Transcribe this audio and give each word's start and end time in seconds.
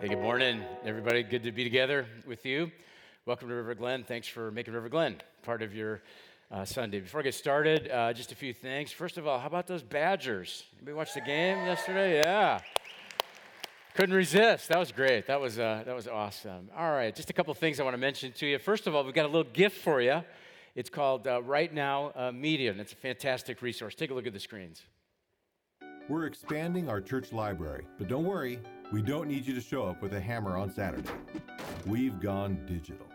Hey, 0.00 0.06
good 0.06 0.20
morning, 0.20 0.62
everybody. 0.84 1.24
Good 1.24 1.42
to 1.42 1.50
be 1.50 1.64
together 1.64 2.06
with 2.24 2.46
you. 2.46 2.70
Welcome 3.26 3.48
to 3.48 3.54
River 3.56 3.74
Glen. 3.74 4.04
Thanks 4.04 4.28
for 4.28 4.52
making 4.52 4.72
River 4.72 4.88
Glen 4.88 5.16
part 5.42 5.60
of 5.60 5.74
your 5.74 6.02
uh, 6.52 6.64
Sunday. 6.64 7.00
Before 7.00 7.18
I 7.18 7.24
get 7.24 7.34
started, 7.34 7.90
uh, 7.90 8.12
just 8.12 8.30
a 8.30 8.36
few 8.36 8.52
things. 8.52 8.92
First 8.92 9.18
of 9.18 9.26
all, 9.26 9.40
how 9.40 9.48
about 9.48 9.66
those 9.66 9.82
Badgers? 9.82 10.62
Anybody 10.76 10.94
watch 10.94 11.14
the 11.14 11.20
game 11.20 11.66
yesterday? 11.66 12.18
Yeah. 12.18 12.60
Couldn't 13.96 14.14
resist. 14.14 14.68
That 14.68 14.78
was 14.78 14.92
great. 14.92 15.26
That 15.26 15.40
was, 15.40 15.58
uh, 15.58 15.82
that 15.84 15.96
was 15.96 16.06
awesome. 16.06 16.70
All 16.76 16.92
right, 16.92 17.12
just 17.12 17.30
a 17.30 17.32
couple 17.32 17.52
things 17.54 17.80
I 17.80 17.82
want 17.82 17.94
to 17.94 17.98
mention 17.98 18.30
to 18.30 18.46
you. 18.46 18.60
First 18.60 18.86
of 18.86 18.94
all, 18.94 19.02
we've 19.02 19.12
got 19.12 19.24
a 19.24 19.32
little 19.32 19.50
gift 19.52 19.82
for 19.82 20.00
you. 20.00 20.22
It's 20.76 20.90
called 20.90 21.26
uh, 21.26 21.42
Right 21.42 21.74
Now 21.74 22.12
uh, 22.14 22.30
Media, 22.30 22.70
and 22.70 22.80
it's 22.80 22.92
a 22.92 22.96
fantastic 22.96 23.62
resource. 23.62 23.96
Take 23.96 24.12
a 24.12 24.14
look 24.14 24.28
at 24.28 24.32
the 24.32 24.38
screens. 24.38 24.84
We're 26.08 26.24
expanding 26.24 26.88
our 26.88 27.02
church 27.02 27.34
library, 27.34 27.84
but 27.98 28.08
don't 28.08 28.24
worry, 28.24 28.60
we 28.90 29.02
don't 29.02 29.28
need 29.28 29.46
you 29.46 29.54
to 29.54 29.60
show 29.60 29.86
up 29.86 30.00
with 30.00 30.14
a 30.14 30.20
hammer 30.20 30.56
on 30.56 30.72
Saturday. 30.72 31.10
We've 31.84 32.18
gone 32.18 32.64
digital. 32.64 33.06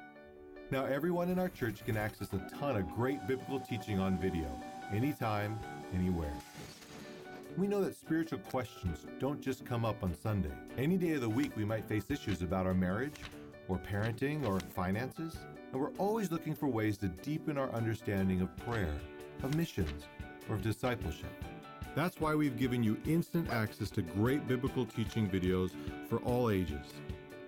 Now, 0.70 0.86
everyone 0.86 1.30
in 1.30 1.40
our 1.40 1.50
church 1.50 1.84
can 1.84 1.98
access 1.98 2.32
a 2.34 2.48
ton 2.60 2.76
of 2.76 2.88
great 2.92 3.26
biblical 3.28 3.60
teaching 3.60 4.00
on 4.00 4.20
video, 4.20 4.48
anytime, 4.92 5.60
anywhere. 5.96 6.36
We 7.58 7.66
know 7.66 7.84
that 7.84 7.98
spiritual 7.98 8.38
questions 8.38 9.08
don't 9.20 9.42
just 9.42 9.66
come 9.66 9.86
up 9.86 10.04
on 10.04 10.14
Sunday. 10.14 10.54
Any 10.78 10.98
day 10.98 11.14
of 11.14 11.22
the 11.22 11.30
week, 11.30 11.58
we 11.58 11.66
might 11.66 11.88
face 11.88 12.12
issues 12.12 12.44
about 12.44 12.68
our 12.68 12.76
marriage, 12.76 13.22
or 13.70 13.80
parenting, 13.80 14.48
or 14.48 14.60
finances, 14.60 15.38
and 15.72 15.82
we're 15.82 15.96
always 15.98 16.32
looking 16.32 16.54
for 16.54 16.68
ways 16.68 17.00
to 17.00 17.08
deepen 17.08 17.58
our 17.58 17.72
understanding 17.72 18.42
of 18.42 18.56
prayer, 18.58 19.02
of 19.42 19.56
missions, 19.56 20.04
or 20.48 20.54
of 20.54 20.62
discipleship. 20.62 21.44
That's 21.96 22.20
why 22.20 22.34
we've 22.34 22.58
given 22.58 22.84
you 22.84 22.98
instant 23.06 23.52
access 23.52 23.92
to 23.92 24.02
great 24.02 24.48
biblical 24.48 24.86
teaching 24.86 25.30
videos 25.30 25.72
for 26.10 26.18
all 26.20 26.50
ages. 26.50 26.94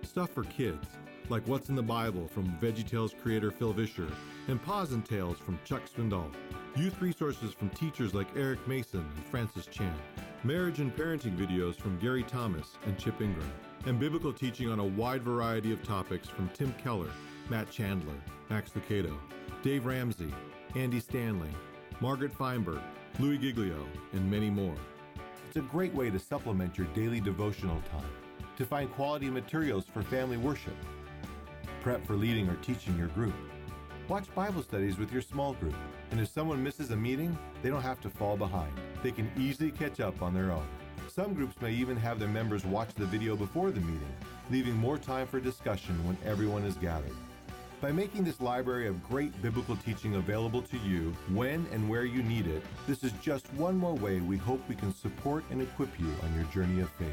Stuff 0.02 0.30
for 0.30 0.44
kids, 0.44 0.86
like 1.28 1.42
What's 1.48 1.68
in 1.68 1.74
the 1.74 1.82
Bible 1.82 2.28
from 2.28 2.56
VeggieTales 2.60 3.20
creator 3.20 3.50
Phil 3.50 3.72
Vischer, 3.72 4.06
and 4.46 4.62
Paws 4.62 4.92
and 4.92 5.04
Tales 5.04 5.38
from 5.38 5.58
Chuck 5.64 5.82
Swindoll. 5.88 6.32
Youth 6.76 7.00
resources 7.00 7.52
from 7.52 7.70
teachers 7.70 8.14
like 8.14 8.28
Eric 8.36 8.66
Mason 8.68 9.00
and 9.00 9.24
Francis 9.26 9.66
Chan. 9.66 9.94
Marriage 10.44 10.78
and 10.78 10.94
parenting 10.94 11.36
videos 11.36 11.74
from 11.74 11.98
Gary 11.98 12.22
Thomas 12.22 12.76
and 12.86 12.96
Chip 12.96 13.20
Ingram. 13.20 13.50
And 13.86 13.98
biblical 13.98 14.32
teaching 14.32 14.70
on 14.70 14.78
a 14.78 14.84
wide 14.84 15.22
variety 15.22 15.72
of 15.72 15.82
topics 15.82 16.28
from 16.28 16.48
Tim 16.50 16.72
Keller, 16.74 17.10
Matt 17.48 17.70
Chandler, 17.70 18.14
Max 18.48 18.70
Lucado, 18.72 19.16
Dave 19.64 19.86
Ramsey, 19.86 20.32
Andy 20.76 21.00
Stanley, 21.00 21.50
Margaret 22.00 22.32
Feinberg, 22.32 22.82
Louis 23.18 23.38
Giglio, 23.38 23.82
and 24.12 24.30
many 24.30 24.50
more. 24.50 24.74
It's 25.46 25.56
a 25.56 25.62
great 25.62 25.94
way 25.94 26.10
to 26.10 26.18
supplement 26.18 26.76
your 26.76 26.86
daily 26.88 27.18
devotional 27.18 27.80
time, 27.90 28.10
to 28.58 28.66
find 28.66 28.92
quality 28.92 29.30
materials 29.30 29.86
for 29.90 30.02
family 30.02 30.36
worship, 30.36 30.76
prep 31.80 32.06
for 32.06 32.14
leading 32.14 32.46
or 32.46 32.56
teaching 32.56 32.94
your 32.98 33.08
group. 33.08 33.32
Watch 34.06 34.32
Bible 34.34 34.62
studies 34.62 34.98
with 34.98 35.10
your 35.12 35.22
small 35.22 35.54
group, 35.54 35.74
and 36.10 36.20
if 36.20 36.28
someone 36.28 36.62
misses 36.62 36.90
a 36.90 36.96
meeting, 36.96 37.38
they 37.62 37.70
don't 37.70 37.80
have 37.80 38.02
to 38.02 38.10
fall 38.10 38.36
behind. 38.36 38.72
They 39.02 39.12
can 39.12 39.30
easily 39.38 39.70
catch 39.70 39.98
up 39.98 40.20
on 40.20 40.34
their 40.34 40.52
own. 40.52 40.66
Some 41.08 41.32
groups 41.32 41.58
may 41.62 41.72
even 41.72 41.96
have 41.96 42.18
their 42.18 42.28
members 42.28 42.66
watch 42.66 42.92
the 42.96 43.06
video 43.06 43.34
before 43.34 43.70
the 43.70 43.80
meeting, 43.80 44.14
leaving 44.50 44.76
more 44.76 44.98
time 44.98 45.26
for 45.26 45.40
discussion 45.40 46.06
when 46.06 46.18
everyone 46.22 46.64
is 46.64 46.74
gathered. 46.74 47.16
By 47.78 47.92
making 47.92 48.24
this 48.24 48.40
library 48.40 48.88
of 48.88 49.06
great 49.06 49.40
biblical 49.42 49.76
teaching 49.76 50.14
available 50.14 50.62
to 50.62 50.78
you 50.78 51.14
when 51.28 51.66
and 51.72 51.86
where 51.86 52.06
you 52.06 52.22
need 52.22 52.46
it, 52.46 52.62
this 52.86 53.04
is 53.04 53.12
just 53.20 53.52
one 53.52 53.76
more 53.76 53.94
way 53.94 54.20
we 54.20 54.38
hope 54.38 54.66
we 54.66 54.74
can 54.74 54.94
support 54.94 55.44
and 55.50 55.60
equip 55.60 56.00
you 56.00 56.10
on 56.22 56.34
your 56.34 56.44
journey 56.44 56.80
of 56.80 56.88
faith. 56.92 57.08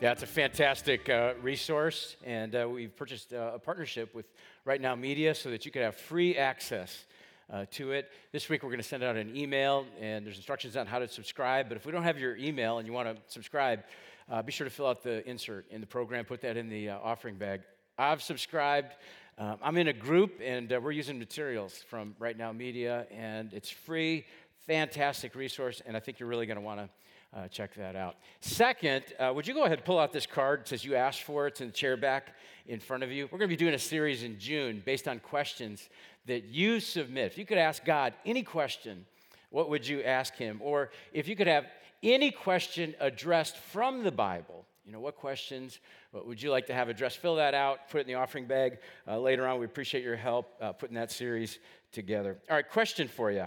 Yeah, 0.00 0.12
it's 0.12 0.22
a 0.24 0.26
fantastic 0.26 1.08
uh, 1.08 1.34
resource, 1.40 2.16
and 2.24 2.54
uh, 2.54 2.68
we've 2.68 2.94
purchased 2.94 3.32
uh, 3.32 3.52
a 3.54 3.58
partnership 3.58 4.14
with 4.14 4.26
Right 4.64 4.80
Now 4.80 4.96
Media 4.96 5.34
so 5.34 5.50
that 5.50 5.64
you 5.64 5.70
can 5.70 5.82
have 5.82 5.94
free 5.94 6.36
access 6.36 7.04
uh, 7.52 7.64
to 7.72 7.92
it. 7.92 8.10
This 8.32 8.48
week, 8.48 8.62
we're 8.62 8.70
going 8.70 8.80
to 8.80 8.86
send 8.86 9.02
out 9.02 9.16
an 9.16 9.34
email, 9.36 9.86
and 10.00 10.24
there's 10.24 10.36
instructions 10.36 10.76
on 10.76 10.86
how 10.86 10.98
to 10.98 11.08
subscribe. 11.08 11.68
But 11.68 11.76
if 11.76 11.86
we 11.86 11.92
don't 11.92 12.02
have 12.02 12.18
your 12.18 12.36
email 12.36 12.78
and 12.78 12.86
you 12.86 12.92
want 12.92 13.08
to 13.08 13.22
subscribe, 13.32 13.84
uh, 14.30 14.42
be 14.42 14.52
sure 14.52 14.64
to 14.64 14.70
fill 14.70 14.86
out 14.86 15.02
the 15.02 15.28
insert 15.28 15.70
in 15.70 15.80
the 15.80 15.86
program, 15.86 16.24
put 16.24 16.40
that 16.42 16.56
in 16.56 16.68
the 16.68 16.90
uh, 16.90 16.98
offering 16.98 17.36
bag. 17.36 17.62
I've 17.96 18.22
subscribed. 18.22 18.96
Um, 19.38 19.58
I'm 19.62 19.76
in 19.76 19.88
a 19.88 19.92
group, 19.92 20.40
and 20.42 20.70
we're 20.82 20.92
using 20.92 21.18
materials 21.18 21.84
from 21.88 22.14
Right 22.18 22.36
Now 22.36 22.52
Media, 22.52 23.06
and 23.10 23.52
it's 23.52 23.70
free, 23.70 24.26
fantastic 24.66 25.34
resource, 25.34 25.80
and 25.86 25.96
I 25.96 26.00
think 26.00 26.18
you're 26.18 26.28
really 26.28 26.46
going 26.46 26.58
to 26.58 26.64
want 26.64 26.80
to 26.80 26.88
uh, 27.34 27.46
check 27.48 27.74
that 27.74 27.94
out. 27.94 28.16
Second, 28.40 29.04
uh, 29.18 29.32
would 29.34 29.46
you 29.46 29.54
go 29.54 29.64
ahead 29.64 29.78
and 29.78 29.84
pull 29.84 29.98
out 29.98 30.12
this 30.12 30.26
card? 30.26 30.60
It 30.60 30.68
says 30.68 30.84
you 30.84 30.94
asked 30.94 31.22
for 31.22 31.46
it. 31.46 31.50
It's 31.50 31.60
in 31.60 31.68
the 31.68 31.72
chair 31.72 31.96
back 31.96 32.34
in 32.66 32.80
front 32.80 33.02
of 33.02 33.12
you. 33.12 33.24
We're 33.24 33.38
going 33.38 33.50
to 33.50 33.56
be 33.56 33.56
doing 33.56 33.74
a 33.74 33.78
series 33.78 34.22
in 34.22 34.38
June 34.38 34.82
based 34.84 35.06
on 35.06 35.18
questions 35.20 35.88
that 36.26 36.44
you 36.44 36.80
submit. 36.80 37.32
If 37.32 37.38
you 37.38 37.44
could 37.44 37.58
ask 37.58 37.84
God 37.84 38.14
any 38.24 38.42
question, 38.42 39.04
what 39.50 39.68
would 39.70 39.86
you 39.86 40.02
ask 40.02 40.34
Him? 40.34 40.60
Or 40.62 40.90
if 41.12 41.28
you 41.28 41.36
could 41.36 41.46
have 41.46 41.66
any 42.02 42.30
question 42.30 42.94
addressed 43.00 43.56
from 43.56 44.04
the 44.04 44.12
Bible, 44.12 44.64
you 44.86 44.92
know, 44.92 45.00
what 45.00 45.16
questions 45.16 45.80
what 46.12 46.26
would 46.26 46.42
you 46.42 46.50
like 46.50 46.66
to 46.66 46.74
have 46.74 46.88
addressed? 46.88 47.18
Fill 47.18 47.36
that 47.36 47.52
out, 47.52 47.90
put 47.90 47.98
it 47.98 48.00
in 48.02 48.06
the 48.06 48.14
offering 48.14 48.46
bag 48.46 48.78
uh, 49.06 49.18
later 49.18 49.46
on. 49.46 49.58
We 49.58 49.66
appreciate 49.66 50.02
your 50.02 50.16
help 50.16 50.54
uh, 50.62 50.72
putting 50.72 50.94
that 50.94 51.12
series 51.12 51.58
together. 51.92 52.38
All 52.48 52.56
right, 52.56 52.68
question 52.68 53.08
for 53.08 53.30
you. 53.30 53.46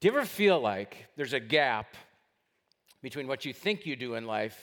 Do 0.00 0.08
you 0.08 0.16
ever 0.16 0.26
feel 0.26 0.60
like 0.60 1.06
there's 1.16 1.32
a 1.32 1.40
gap 1.40 1.94
between 3.06 3.28
what 3.28 3.44
you 3.44 3.52
think 3.52 3.86
you 3.86 3.94
do 3.94 4.16
in 4.16 4.26
life 4.26 4.60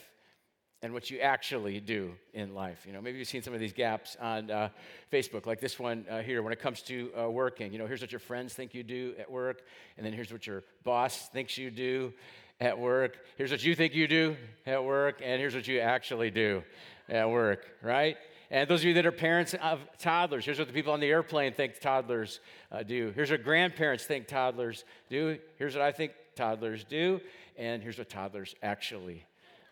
and 0.82 0.92
what 0.92 1.10
you 1.10 1.20
actually 1.20 1.80
do 1.80 2.12
in 2.34 2.54
life. 2.54 2.84
You 2.86 2.92
know, 2.92 3.00
maybe 3.02 3.18
you've 3.18 3.30
seen 3.30 3.42
some 3.42 3.54
of 3.54 3.62
these 3.62 3.72
gaps 3.72 4.18
on 4.20 4.52
uh, 4.52 4.68
Facebook, 5.10 5.46
like 5.46 5.62
this 5.62 5.80
one 5.80 6.06
uh, 6.10 6.22
here. 6.22 6.44
When 6.44 6.52
it 6.52 6.60
comes 6.60 6.82
to 6.82 7.10
uh, 7.18 7.30
working, 7.30 7.72
you 7.72 7.80
know, 7.80 7.88
here's 7.88 8.02
what 8.02 8.12
your 8.12 8.20
friends 8.20 8.54
think 8.54 8.74
you 8.74 8.84
do 8.84 9.14
at 9.18 9.32
work, 9.32 9.62
and 9.96 10.06
then 10.06 10.12
here's 10.12 10.30
what 10.30 10.46
your 10.46 10.66
boss 10.84 11.30
thinks 11.30 11.58
you 11.58 11.72
do 11.72 12.12
at 12.60 12.78
work. 12.78 13.16
Here's 13.38 13.50
what 13.50 13.64
you 13.64 13.76
think 13.76 13.96
you 13.96 14.10
do 14.10 14.36
at 14.66 14.84
work, 14.84 15.22
and 15.24 15.40
here's 15.40 15.56
what 15.56 15.70
you 15.70 15.80
actually 15.80 16.30
do 16.30 16.64
at 17.08 17.30
work. 17.30 17.66
Right? 17.82 18.18
And 18.52 18.70
those 18.70 18.82
of 18.82 18.88
you 18.88 18.96
that 18.96 19.06
are 19.06 19.14
parents 19.14 19.54
of 19.54 19.80
toddlers, 20.00 20.44
here's 20.44 20.60
what 20.60 20.68
the 20.68 20.74
people 20.74 20.92
on 20.92 21.00
the 21.00 21.08
airplane 21.08 21.54
think 21.54 21.80
toddlers 21.80 22.42
uh, 22.74 22.84
do. 22.84 23.14
Here's 23.16 23.32
what 23.32 23.46
grandparents 23.46 24.04
think 24.04 24.28
toddlers 24.28 24.84
do. 25.10 25.40
Here's 25.58 25.76
what 25.76 25.82
I 25.82 25.94
think 25.94 26.12
toddlers 26.36 26.84
do 26.84 27.22
and 27.58 27.82
here's 27.82 27.98
what 27.98 28.10
toddlers 28.10 28.56
actually 28.62 29.26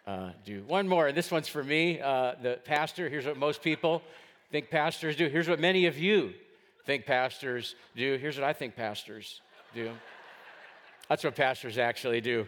uh, 0.08 0.32
do. 0.46 0.64
One 0.68 0.88
more, 0.88 1.08
and 1.08 1.18
this 1.18 1.32
one's 1.32 1.48
for 1.48 1.64
me, 1.64 2.00
uh, 2.00 2.34
the 2.42 2.60
pastor. 2.64 3.10
Here's 3.10 3.26
what 3.26 3.38
most 3.38 3.62
people 3.62 4.02
think 4.52 4.70
pastors 4.70 5.16
do. 5.16 5.28
Here's 5.28 5.48
what 5.48 5.60
many 5.60 5.86
of 5.86 5.98
you 5.98 6.34
think 6.86 7.06
pastors 7.06 7.76
do. 7.96 8.18
Here's 8.18 8.38
what 8.38 8.44
I 8.44 8.54
think 8.54 8.76
pastors 8.76 9.42
do. 9.74 9.92
That's 11.10 11.24
what 11.24 11.36
pastors 11.36 11.78
actually 11.78 12.22
do, 12.22 12.48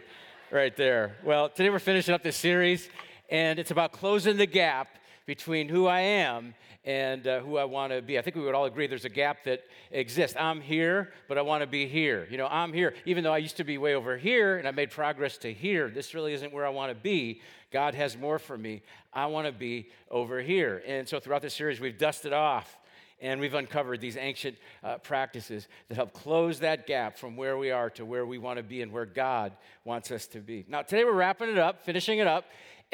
right 0.50 0.74
there. 0.76 1.16
Well, 1.22 1.48
today 1.48 1.70
we're 1.70 1.78
finishing 1.78 2.14
up 2.14 2.22
this 2.22 2.36
series, 2.36 2.88
and 3.30 3.58
it's 3.58 3.70
about 3.70 3.92
closing 3.92 4.36
the 4.36 4.46
gap 4.46 4.88
between 5.26 5.68
who 5.68 5.86
I 5.86 6.00
am 6.00 6.54
and 6.84 7.26
uh, 7.26 7.40
who 7.40 7.56
I 7.56 7.64
want 7.64 7.92
to 7.92 8.02
be. 8.02 8.18
I 8.18 8.22
think 8.22 8.36
we 8.36 8.42
would 8.42 8.54
all 8.54 8.66
agree 8.66 8.86
there's 8.86 9.06
a 9.06 9.10
gap 9.10 9.44
that 9.44 9.64
exists. 9.90 10.36
I'm 10.38 10.60
here, 10.60 11.12
but 11.28 11.38
I 11.38 11.42
want 11.42 11.62
to 11.62 11.66
be 11.66 11.86
here. 11.86 12.26
You 12.30 12.36
know, 12.36 12.46
I'm 12.50 12.72
here, 12.72 12.94
even 13.06 13.24
though 13.24 13.32
I 13.32 13.38
used 13.38 13.56
to 13.56 13.64
be 13.64 13.78
way 13.78 13.94
over 13.94 14.16
here 14.18 14.58
and 14.58 14.68
I 14.68 14.70
made 14.70 14.90
progress 14.90 15.38
to 15.38 15.52
here. 15.52 15.88
This 15.88 16.14
really 16.14 16.34
isn't 16.34 16.52
where 16.52 16.66
I 16.66 16.70
want 16.70 16.90
to 16.90 16.94
be. 16.94 17.40
God 17.72 17.94
has 17.94 18.16
more 18.16 18.38
for 18.38 18.58
me. 18.58 18.82
I 19.12 19.26
want 19.26 19.46
to 19.46 19.52
be 19.52 19.88
over 20.10 20.40
here. 20.40 20.82
And 20.86 21.08
so 21.08 21.18
throughout 21.18 21.42
this 21.42 21.54
series, 21.54 21.80
we've 21.80 21.98
dusted 21.98 22.32
off 22.32 22.76
and 23.20 23.40
we've 23.40 23.54
uncovered 23.54 24.00
these 24.00 24.16
ancient 24.16 24.56
uh, 24.82 24.98
practices 24.98 25.68
that 25.88 25.94
help 25.94 26.12
close 26.12 26.60
that 26.60 26.86
gap 26.86 27.16
from 27.16 27.36
where 27.36 27.56
we 27.56 27.70
are 27.70 27.88
to 27.90 28.04
where 28.04 28.26
we 28.26 28.38
want 28.38 28.58
to 28.58 28.62
be 28.62 28.82
and 28.82 28.92
where 28.92 29.06
God 29.06 29.52
wants 29.84 30.10
us 30.10 30.26
to 30.28 30.40
be. 30.40 30.64
Now, 30.68 30.82
today 30.82 31.04
we're 31.04 31.12
wrapping 31.12 31.48
it 31.48 31.58
up, 31.58 31.84
finishing 31.84 32.18
it 32.18 32.26
up, 32.26 32.44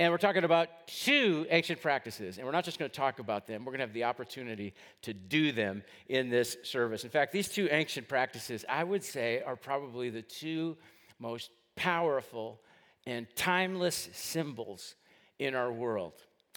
and 0.01 0.11
we're 0.11 0.17
talking 0.17 0.45
about 0.45 0.87
two 0.87 1.47
ancient 1.51 1.83
practices. 1.83 2.39
And 2.39 2.47
we're 2.47 2.53
not 2.53 2.65
just 2.65 2.79
going 2.79 2.91
to 2.91 2.97
talk 2.97 3.19
about 3.19 3.47
them, 3.47 3.67
we're 3.67 3.73
going 3.73 3.81
to 3.81 3.85
have 3.85 3.93
the 3.93 4.05
opportunity 4.05 4.73
to 5.03 5.13
do 5.13 5.53
them 5.53 5.83
in 6.09 6.31
this 6.31 6.57
service. 6.63 7.05
In 7.05 7.11
fact, 7.11 7.33
these 7.35 7.51
two 7.51 7.69
ancient 7.71 8.09
practices, 8.09 8.65
I 8.67 8.83
would 8.83 9.05
say, 9.05 9.43
are 9.45 9.57
probably 9.57 10.09
the 10.09 10.23
two 10.23 10.79
most 11.19 11.51
powerful 11.77 12.63
and 13.07 13.27
timeless 13.37 14.09
symbols 14.15 14.95
in 15.39 15.55
our 15.55 15.71
world. 15.71 16.15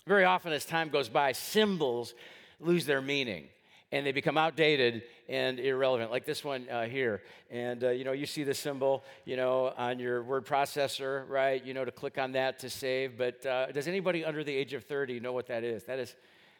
Very 0.07 0.23
often, 0.23 0.53
as 0.53 0.63
time 0.63 0.87
goes 0.87 1.09
by, 1.09 1.33
symbols 1.33 2.13
lose 2.61 2.85
their 2.85 3.01
meaning 3.01 3.49
and 3.93 4.03
they 4.03 4.11
become 4.11 4.39
outdated 4.39 5.03
and 5.29 5.59
irrelevant, 5.59 6.09
like 6.09 6.25
this 6.25 6.43
one 6.43 6.67
uh, 6.67 6.85
here. 6.85 7.21
And 7.51 7.83
uh, 7.83 7.89
you 7.91 8.03
know, 8.03 8.11
you 8.11 8.25
see 8.25 8.43
the 8.43 8.55
symbol, 8.55 9.03
you 9.23 9.37
know, 9.37 9.71
on 9.77 9.99
your 9.99 10.23
word 10.23 10.47
processor, 10.47 11.29
right? 11.29 11.63
You 11.63 11.75
know, 11.75 11.85
to 11.85 11.91
click 11.91 12.17
on 12.17 12.31
that 12.31 12.57
to 12.59 12.71
save. 12.71 13.19
But 13.19 13.45
uh, 13.45 13.71
does 13.71 13.87
anybody 13.87 14.25
under 14.25 14.43
the 14.43 14.53
age 14.53 14.73
of 14.73 14.83
30 14.85 15.19
know 15.19 15.31
what 15.31 15.45
that 15.47 15.63
is? 15.63 15.83
That 15.83 15.99
is, 15.99 16.15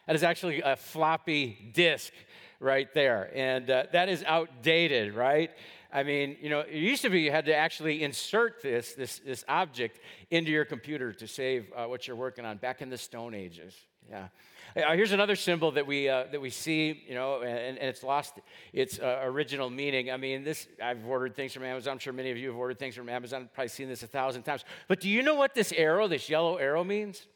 that 0.05 0.15
is 0.15 0.21
actually 0.21 0.61
a 0.61 0.75
floppy 0.75 1.71
disk 1.73 2.13
right 2.59 2.93
there, 2.93 3.31
and 3.33 3.69
uh, 3.69 3.85
that 3.93 4.09
is 4.09 4.23
outdated, 4.25 5.15
right? 5.15 5.49
I 5.91 6.03
mean, 6.03 6.37
you 6.39 6.49
know, 6.49 6.59
it 6.59 6.73
used 6.73 7.01
to 7.01 7.09
be 7.09 7.21
you 7.21 7.31
had 7.31 7.45
to 7.45 7.55
actually 7.55 8.03
insert 8.03 8.61
this, 8.61 8.93
this, 8.93 9.19
this 9.19 9.43
object 9.47 9.99
into 10.29 10.51
your 10.51 10.65
computer 10.65 11.13
to 11.13 11.27
save 11.27 11.71
uh, 11.75 11.85
what 11.85 12.07
you're 12.07 12.15
working 12.15 12.45
on 12.45 12.57
back 12.57 12.81
in 12.81 12.89
the 12.89 12.97
Stone 12.97 13.33
Ages. 13.33 13.75
Yeah. 14.09 14.27
Uh, 14.75 14.93
here's 14.93 15.11
another 15.11 15.35
symbol 15.35 15.71
that 15.71 15.85
we, 15.85 16.09
uh, 16.09 16.23
that 16.31 16.41
we 16.41 16.49
see, 16.49 17.03
you 17.07 17.13
know, 17.13 17.41
and, 17.41 17.77
and 17.77 17.89
it's 17.89 18.01
lost 18.01 18.39
its 18.71 18.97
uh, 18.97 19.19
original 19.23 19.69
meaning. 19.69 20.09
I 20.09 20.17
mean, 20.17 20.43
this, 20.43 20.67
I've 20.81 21.05
ordered 21.05 21.35
things 21.35 21.53
from 21.53 21.63
Amazon. 21.63 21.93
I'm 21.93 21.99
sure 21.99 22.11
many 22.11 22.31
of 22.31 22.37
you 22.37 22.47
have 22.47 22.57
ordered 22.57 22.79
things 22.79 22.95
from 22.95 23.07
Amazon, 23.07 23.49
probably 23.53 23.67
seen 23.67 23.87
this 23.87 24.01
a 24.01 24.07
thousand 24.07 24.41
times. 24.43 24.65
But 24.87 24.99
do 24.99 25.09
you 25.09 25.21
know 25.21 25.35
what 25.35 25.53
this 25.53 25.71
arrow, 25.73 26.07
this 26.07 26.27
yellow 26.27 26.55
arrow 26.55 26.83
means? 26.83 27.27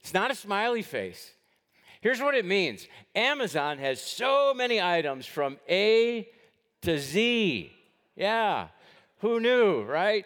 It's 0.00 0.14
not 0.14 0.30
a 0.30 0.36
smiley 0.36 0.82
face. 0.82 1.32
Here's 2.00 2.20
what 2.20 2.36
it 2.36 2.44
means 2.44 2.86
Amazon 3.14 3.78
has 3.78 4.00
so 4.00 4.54
many 4.54 4.80
items 4.80 5.26
from 5.26 5.58
A 5.68 6.28
to 6.82 6.98
Z. 6.98 7.72
Yeah, 8.14 8.68
who 9.18 9.40
knew, 9.40 9.82
right? 9.82 10.24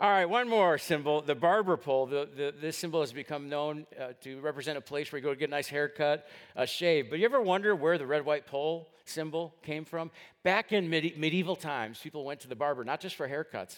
All 0.00 0.08
right, 0.08 0.26
one 0.26 0.48
more 0.48 0.78
symbol, 0.78 1.22
the 1.22 1.34
barber 1.34 1.76
pole. 1.76 2.06
The, 2.06 2.28
the, 2.36 2.54
this 2.60 2.76
symbol 2.76 3.00
has 3.00 3.12
become 3.12 3.48
known 3.48 3.84
uh, 4.00 4.12
to 4.22 4.38
represent 4.38 4.78
a 4.78 4.80
place 4.80 5.10
where 5.10 5.18
you 5.18 5.24
go 5.24 5.30
to 5.30 5.36
get 5.36 5.48
a 5.48 5.50
nice 5.50 5.66
haircut, 5.66 6.28
a 6.54 6.68
shave. 6.68 7.10
But 7.10 7.18
you 7.18 7.24
ever 7.24 7.42
wonder 7.42 7.74
where 7.74 7.98
the 7.98 8.06
red, 8.06 8.24
white 8.24 8.46
pole 8.46 8.88
symbol 9.06 9.56
came 9.64 9.84
from? 9.84 10.12
Back 10.44 10.70
in 10.70 10.88
medi- 10.88 11.14
medieval 11.16 11.56
times, 11.56 11.98
people 11.98 12.24
went 12.24 12.38
to 12.40 12.48
the 12.48 12.54
barber 12.54 12.84
not 12.84 13.00
just 13.00 13.16
for 13.16 13.28
haircuts, 13.28 13.74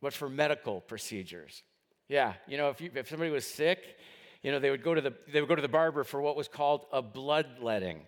but 0.00 0.14
for 0.14 0.30
medical 0.30 0.80
procedures. 0.80 1.62
Yeah, 2.08 2.32
you 2.48 2.56
know, 2.56 2.70
if, 2.70 2.80
you, 2.80 2.90
if 2.94 3.10
somebody 3.10 3.30
was 3.30 3.46
sick, 3.46 3.98
you 4.42 4.52
know, 4.52 4.58
they 4.58 4.70
would, 4.70 4.82
go 4.82 4.94
to 4.94 5.02
the, 5.02 5.12
they 5.30 5.42
would 5.42 5.50
go 5.50 5.54
to 5.54 5.60
the 5.60 5.68
barber 5.68 6.02
for 6.02 6.22
what 6.22 6.34
was 6.34 6.48
called 6.48 6.86
a 6.92 7.02
bloodletting 7.02 8.00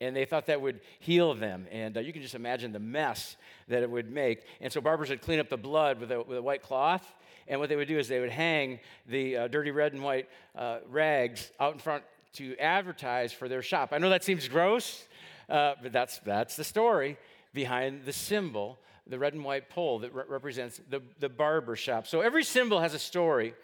and 0.00 0.14
they 0.14 0.24
thought 0.24 0.46
that 0.46 0.60
would 0.60 0.80
heal 1.00 1.34
them. 1.34 1.66
And 1.70 1.96
uh, 1.96 2.00
you 2.00 2.12
can 2.12 2.22
just 2.22 2.34
imagine 2.34 2.72
the 2.72 2.78
mess 2.78 3.36
that 3.68 3.82
it 3.82 3.90
would 3.90 4.10
make. 4.10 4.42
And 4.60 4.72
so 4.72 4.80
barbers 4.80 5.10
would 5.10 5.22
clean 5.22 5.40
up 5.40 5.48
the 5.48 5.56
blood 5.56 6.00
with 6.00 6.12
a, 6.12 6.22
with 6.22 6.38
a 6.38 6.42
white 6.42 6.62
cloth. 6.62 7.04
And 7.48 7.60
what 7.60 7.68
they 7.68 7.76
would 7.76 7.88
do 7.88 7.98
is 7.98 8.08
they 8.08 8.20
would 8.20 8.30
hang 8.30 8.80
the 9.06 9.36
uh, 9.36 9.48
dirty 9.48 9.70
red 9.70 9.92
and 9.92 10.02
white 10.02 10.28
uh, 10.56 10.78
rags 10.88 11.50
out 11.60 11.72
in 11.72 11.78
front 11.78 12.02
to 12.34 12.56
advertise 12.58 13.32
for 13.32 13.48
their 13.48 13.62
shop. 13.62 13.90
I 13.92 13.98
know 13.98 14.10
that 14.10 14.24
seems 14.24 14.46
gross, 14.48 15.04
uh, 15.48 15.74
but 15.82 15.92
that's, 15.92 16.18
that's 16.18 16.56
the 16.56 16.64
story 16.64 17.16
behind 17.54 18.04
the 18.04 18.12
symbol, 18.12 18.78
the 19.06 19.18
red 19.18 19.32
and 19.32 19.44
white 19.44 19.70
pole 19.70 20.00
that 20.00 20.14
re- 20.14 20.24
represents 20.28 20.80
the, 20.90 21.00
the 21.20 21.28
barber 21.28 21.76
shop. 21.76 22.06
So 22.06 22.20
every 22.20 22.44
symbol 22.44 22.80
has 22.80 22.92
a 22.92 22.98
story. 22.98 23.54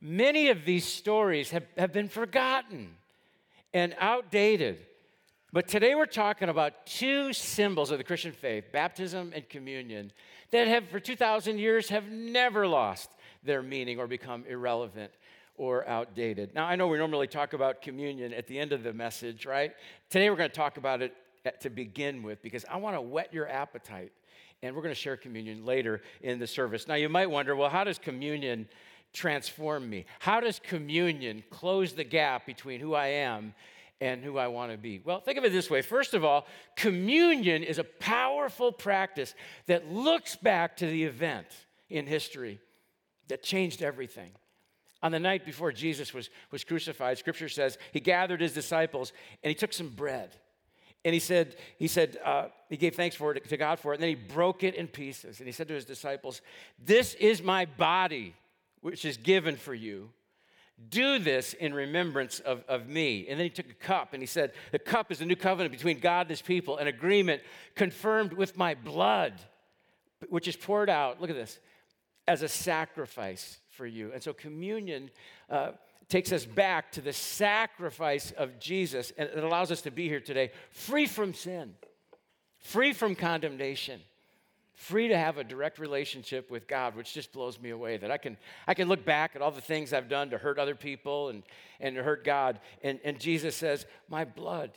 Many 0.00 0.48
of 0.48 0.64
these 0.64 0.84
stories 0.84 1.50
have, 1.50 1.64
have 1.78 1.92
been 1.92 2.08
forgotten 2.08 2.96
and 3.72 3.94
outdated. 4.00 4.78
But 5.54 5.68
today 5.68 5.94
we're 5.94 6.06
talking 6.06 6.48
about 6.48 6.84
two 6.84 7.32
symbols 7.32 7.92
of 7.92 7.98
the 7.98 8.02
Christian 8.02 8.32
faith, 8.32 8.72
baptism 8.72 9.30
and 9.32 9.48
communion, 9.48 10.10
that 10.50 10.66
have 10.66 10.88
for 10.88 10.98
2,000 10.98 11.58
years 11.58 11.90
have 11.90 12.08
never 12.08 12.66
lost 12.66 13.08
their 13.44 13.62
meaning 13.62 14.00
or 14.00 14.08
become 14.08 14.44
irrelevant 14.48 15.12
or 15.54 15.86
outdated. 15.86 16.56
Now, 16.56 16.64
I 16.64 16.74
know 16.74 16.88
we 16.88 16.98
normally 16.98 17.28
talk 17.28 17.52
about 17.52 17.82
communion 17.82 18.34
at 18.34 18.48
the 18.48 18.58
end 18.58 18.72
of 18.72 18.82
the 18.82 18.92
message, 18.92 19.46
right? 19.46 19.72
Today 20.10 20.28
we're 20.28 20.34
going 20.34 20.50
to 20.50 20.56
talk 20.56 20.76
about 20.76 21.02
it 21.02 21.14
to 21.60 21.70
begin 21.70 22.24
with 22.24 22.42
because 22.42 22.64
I 22.68 22.76
want 22.78 22.96
to 22.96 23.00
whet 23.00 23.32
your 23.32 23.48
appetite. 23.48 24.10
And 24.60 24.74
we're 24.74 24.82
going 24.82 24.94
to 24.94 25.00
share 25.00 25.16
communion 25.16 25.64
later 25.64 26.02
in 26.20 26.40
the 26.40 26.48
service. 26.48 26.88
Now, 26.88 26.96
you 26.96 27.08
might 27.08 27.30
wonder, 27.30 27.54
well, 27.54 27.70
how 27.70 27.84
does 27.84 28.00
communion 28.00 28.66
transform 29.12 29.88
me? 29.88 30.06
How 30.18 30.40
does 30.40 30.58
communion 30.58 31.44
close 31.48 31.92
the 31.92 32.02
gap 32.02 32.44
between 32.44 32.80
who 32.80 32.94
I 32.94 33.06
am 33.06 33.54
and 34.04 34.22
who 34.22 34.36
I 34.36 34.48
want 34.48 34.70
to 34.70 34.76
be? 34.76 35.00
Well, 35.02 35.20
think 35.20 35.38
of 35.38 35.44
it 35.46 35.52
this 35.52 35.70
way. 35.70 35.80
First 35.80 36.12
of 36.12 36.24
all, 36.24 36.46
communion 36.76 37.62
is 37.62 37.78
a 37.78 37.84
powerful 37.84 38.70
practice 38.70 39.34
that 39.66 39.90
looks 39.90 40.36
back 40.36 40.76
to 40.76 40.86
the 40.86 41.04
event 41.04 41.46
in 41.88 42.06
history 42.06 42.60
that 43.28 43.42
changed 43.42 43.82
everything. 43.82 44.32
On 45.02 45.10
the 45.10 45.18
night 45.18 45.46
before 45.46 45.72
Jesus 45.72 46.12
was, 46.12 46.28
was 46.50 46.64
crucified, 46.64 47.16
scripture 47.16 47.48
says 47.48 47.78
he 47.92 48.00
gathered 48.00 48.42
his 48.42 48.52
disciples 48.52 49.14
and 49.42 49.48
he 49.48 49.54
took 49.54 49.72
some 49.72 49.88
bread. 49.88 50.36
And 51.02 51.14
he 51.14 51.20
said, 51.20 51.56
he 51.78 51.88
said, 51.88 52.18
uh, 52.22 52.48
he 52.68 52.76
gave 52.76 52.94
thanks 52.94 53.16
for 53.16 53.34
it 53.34 53.48
to 53.48 53.56
God 53.56 53.78
for 53.78 53.92
it, 53.92 53.96
and 53.96 54.02
then 54.02 54.10
he 54.10 54.14
broke 54.34 54.62
it 54.64 54.74
in 54.74 54.86
pieces. 54.86 55.38
And 55.38 55.46
he 55.46 55.52
said 55.52 55.68
to 55.68 55.74
his 55.74 55.84
disciples, 55.86 56.42
This 56.78 57.14
is 57.14 57.42
my 57.42 57.64
body, 57.64 58.34
which 58.80 59.06
is 59.06 59.16
given 59.16 59.56
for 59.56 59.74
you. 59.74 60.10
Do 60.88 61.18
this 61.18 61.54
in 61.54 61.72
remembrance 61.72 62.40
of, 62.40 62.64
of 62.68 62.88
me. 62.88 63.26
And 63.28 63.38
then 63.38 63.46
he 63.46 63.50
took 63.50 63.70
a 63.70 63.74
cup 63.74 64.12
and 64.12 64.22
he 64.22 64.26
said, 64.26 64.52
The 64.72 64.78
cup 64.78 65.12
is 65.12 65.18
the 65.18 65.26
new 65.26 65.36
covenant 65.36 65.72
between 65.72 66.00
God 66.00 66.22
and 66.22 66.30
his 66.30 66.42
people, 66.42 66.78
an 66.78 66.88
agreement 66.88 67.42
confirmed 67.74 68.32
with 68.32 68.56
my 68.56 68.74
blood, 68.74 69.34
which 70.28 70.48
is 70.48 70.56
poured 70.56 70.90
out, 70.90 71.20
look 71.20 71.30
at 71.30 71.36
this, 71.36 71.60
as 72.26 72.42
a 72.42 72.48
sacrifice 72.48 73.58
for 73.70 73.86
you. 73.86 74.12
And 74.12 74.22
so 74.22 74.32
communion 74.32 75.10
uh, 75.48 75.72
takes 76.08 76.32
us 76.32 76.44
back 76.44 76.90
to 76.92 77.00
the 77.00 77.12
sacrifice 77.12 78.32
of 78.32 78.58
Jesus, 78.58 79.12
and 79.16 79.28
it 79.28 79.44
allows 79.44 79.70
us 79.70 79.82
to 79.82 79.90
be 79.90 80.08
here 80.08 80.20
today 80.20 80.50
free 80.70 81.06
from 81.06 81.34
sin, 81.34 81.74
free 82.58 82.92
from 82.92 83.14
condemnation 83.14 84.00
free 84.74 85.08
to 85.08 85.16
have 85.16 85.38
a 85.38 85.44
direct 85.44 85.78
relationship 85.78 86.50
with 86.50 86.66
God, 86.66 86.96
which 86.96 87.14
just 87.14 87.32
blows 87.32 87.60
me 87.60 87.70
away. 87.70 87.96
That 87.96 88.10
I 88.10 88.16
can, 88.16 88.36
I 88.66 88.74
can 88.74 88.88
look 88.88 89.04
back 89.04 89.36
at 89.36 89.42
all 89.42 89.50
the 89.50 89.60
things 89.60 89.92
I've 89.92 90.08
done 90.08 90.30
to 90.30 90.38
hurt 90.38 90.58
other 90.58 90.74
people 90.74 91.28
and, 91.28 91.42
and 91.80 91.96
to 91.96 92.02
hurt 92.02 92.24
God. 92.24 92.60
And, 92.82 92.98
and 93.04 93.18
Jesus 93.18 93.56
says, 93.56 93.86
My 94.08 94.24
blood 94.24 94.72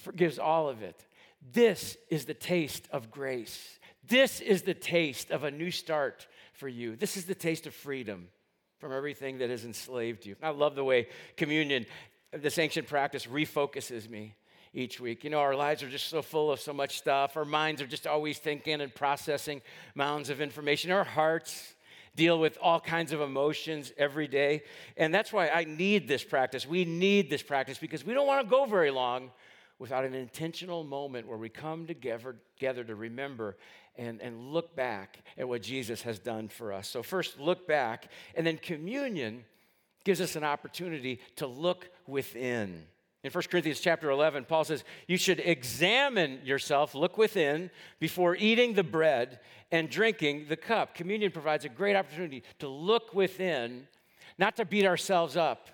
forgives 0.00 0.38
all 0.38 0.68
of 0.68 0.82
it. 0.82 1.06
This 1.52 1.96
is 2.10 2.24
the 2.24 2.34
taste 2.34 2.88
of 2.90 3.10
grace. 3.10 3.78
This 4.06 4.40
is 4.40 4.62
the 4.62 4.74
taste 4.74 5.30
of 5.30 5.44
a 5.44 5.50
new 5.50 5.70
start 5.70 6.26
for 6.52 6.68
you. 6.68 6.96
This 6.96 7.16
is 7.16 7.24
the 7.24 7.34
taste 7.34 7.66
of 7.66 7.74
freedom 7.74 8.28
from 8.78 8.92
everything 8.92 9.38
that 9.38 9.50
has 9.50 9.64
enslaved 9.64 10.26
you. 10.26 10.36
I 10.42 10.50
love 10.50 10.74
the 10.74 10.84
way 10.84 11.08
communion, 11.36 11.86
this 12.32 12.58
ancient 12.58 12.86
practice, 12.86 13.26
refocuses 13.26 14.08
me 14.08 14.34
each 14.74 15.00
week. 15.00 15.24
You 15.24 15.30
know, 15.30 15.38
our 15.38 15.54
lives 15.54 15.82
are 15.82 15.88
just 15.88 16.08
so 16.08 16.20
full 16.20 16.50
of 16.50 16.60
so 16.60 16.72
much 16.72 16.98
stuff. 16.98 17.36
Our 17.36 17.44
minds 17.44 17.80
are 17.80 17.86
just 17.86 18.06
always 18.06 18.38
thinking 18.38 18.80
and 18.80 18.94
processing 18.94 19.62
mounds 19.94 20.28
of 20.28 20.40
information. 20.40 20.90
Our 20.90 21.04
hearts 21.04 21.74
deal 22.16 22.38
with 22.38 22.58
all 22.60 22.80
kinds 22.80 23.12
of 23.12 23.20
emotions 23.20 23.92
every 23.96 24.28
day. 24.28 24.62
And 24.96 25.14
that's 25.14 25.32
why 25.32 25.48
I 25.48 25.64
need 25.64 26.06
this 26.08 26.24
practice. 26.24 26.66
We 26.66 26.84
need 26.84 27.30
this 27.30 27.42
practice 27.42 27.78
because 27.78 28.04
we 28.04 28.14
don't 28.14 28.26
want 28.26 28.44
to 28.44 28.50
go 28.50 28.66
very 28.66 28.90
long 28.90 29.30
without 29.78 30.04
an 30.04 30.14
intentional 30.14 30.84
moment 30.84 31.26
where 31.26 31.38
we 31.38 31.48
come 31.48 31.86
together, 31.86 32.36
together 32.56 32.84
to 32.84 32.94
remember 32.94 33.56
and, 33.96 34.20
and 34.20 34.52
look 34.52 34.74
back 34.74 35.20
at 35.38 35.48
what 35.48 35.62
Jesus 35.62 36.02
has 36.02 36.18
done 36.18 36.48
for 36.48 36.72
us. 36.72 36.88
So, 36.88 37.02
first, 37.02 37.38
look 37.38 37.66
back, 37.66 38.10
and 38.34 38.46
then 38.46 38.58
communion 38.58 39.44
gives 40.04 40.20
us 40.20 40.36
an 40.36 40.44
opportunity 40.44 41.20
to 41.36 41.46
look 41.46 41.88
within. 42.06 42.86
In 43.24 43.30
1 43.30 43.44
Corinthians 43.50 43.80
chapter 43.80 44.10
11, 44.10 44.44
Paul 44.44 44.64
says, 44.64 44.84
You 45.08 45.16
should 45.16 45.40
examine 45.40 46.40
yourself, 46.44 46.94
look 46.94 47.16
within, 47.16 47.70
before 47.98 48.36
eating 48.36 48.74
the 48.74 48.84
bread 48.84 49.40
and 49.72 49.88
drinking 49.88 50.46
the 50.50 50.58
cup. 50.58 50.94
Communion 50.94 51.32
provides 51.32 51.64
a 51.64 51.70
great 51.70 51.96
opportunity 51.96 52.42
to 52.58 52.68
look 52.68 53.14
within, 53.14 53.88
not 54.36 54.56
to 54.56 54.66
beat 54.66 54.84
ourselves 54.84 55.38
up, 55.38 55.70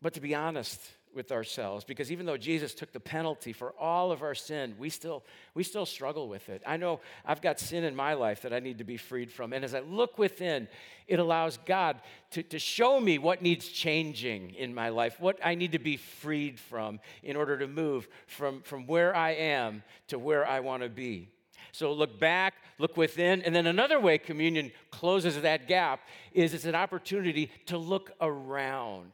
but 0.00 0.14
to 0.14 0.20
be 0.20 0.32
honest 0.32 0.80
with 1.14 1.32
ourselves 1.32 1.84
because 1.84 2.12
even 2.12 2.26
though 2.26 2.36
Jesus 2.36 2.74
took 2.74 2.92
the 2.92 3.00
penalty 3.00 3.52
for 3.52 3.72
all 3.78 4.12
of 4.12 4.22
our 4.22 4.34
sin, 4.34 4.74
we 4.78 4.90
still, 4.90 5.24
we 5.54 5.62
still 5.62 5.86
struggle 5.86 6.28
with 6.28 6.48
it. 6.48 6.62
I 6.66 6.76
know 6.76 7.00
I've 7.24 7.40
got 7.40 7.58
sin 7.60 7.84
in 7.84 7.94
my 7.94 8.14
life 8.14 8.42
that 8.42 8.52
I 8.52 8.60
need 8.60 8.78
to 8.78 8.84
be 8.84 8.96
freed 8.96 9.32
from. 9.32 9.52
And 9.52 9.64
as 9.64 9.74
I 9.74 9.80
look 9.80 10.18
within, 10.18 10.68
it 11.06 11.18
allows 11.18 11.58
God 11.66 12.00
to, 12.32 12.42
to 12.42 12.58
show 12.58 13.00
me 13.00 13.18
what 13.18 13.42
needs 13.42 13.68
changing 13.68 14.54
in 14.54 14.74
my 14.74 14.90
life, 14.90 15.18
what 15.20 15.38
I 15.44 15.54
need 15.54 15.72
to 15.72 15.78
be 15.78 15.96
freed 15.96 16.58
from 16.58 17.00
in 17.22 17.36
order 17.36 17.58
to 17.58 17.66
move 17.66 18.08
from, 18.26 18.62
from 18.62 18.86
where 18.86 19.14
I 19.14 19.30
am 19.30 19.82
to 20.08 20.18
where 20.18 20.46
I 20.46 20.60
want 20.60 20.82
to 20.82 20.88
be. 20.88 21.28
So 21.72 21.92
look 21.92 22.18
back, 22.18 22.54
look 22.78 22.96
within. 22.96 23.42
And 23.42 23.54
then 23.54 23.66
another 23.66 24.00
way 24.00 24.18
communion 24.18 24.72
closes 24.90 25.40
that 25.40 25.68
gap 25.68 26.00
is 26.32 26.54
it's 26.54 26.64
an 26.64 26.74
opportunity 26.74 27.50
to 27.66 27.78
look 27.78 28.12
around 28.20 29.12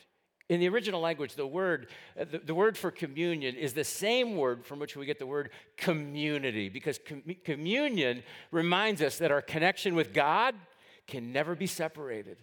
in 0.49 0.61
the 0.61 0.69
original 0.69 1.01
language, 1.01 1.35
the 1.35 1.47
word, 1.47 1.89
uh, 2.19 2.25
the, 2.31 2.39
the, 2.39 2.55
word 2.55 2.77
for 2.77 2.91
communion 2.91 3.55
is 3.55 3.73
the 3.73 3.85
same 3.85 4.37
word 4.37 4.65
from 4.65 4.79
which 4.79 4.95
we 4.95 5.07
get 5.07 5.19
the 5.19 5.27
word 5.27 5.51
community, 5.77 6.69
because 6.69 6.99
com- 6.99 7.23
communion 7.45 8.23
reminds 8.51 9.01
us 9.01 9.19
that 9.19 9.31
our 9.31 9.41
connection 9.41 9.95
with 9.95 10.13
God 10.13 10.55
can 11.07 11.33
never 11.33 11.55
be 11.55 11.67
separated 11.67 12.37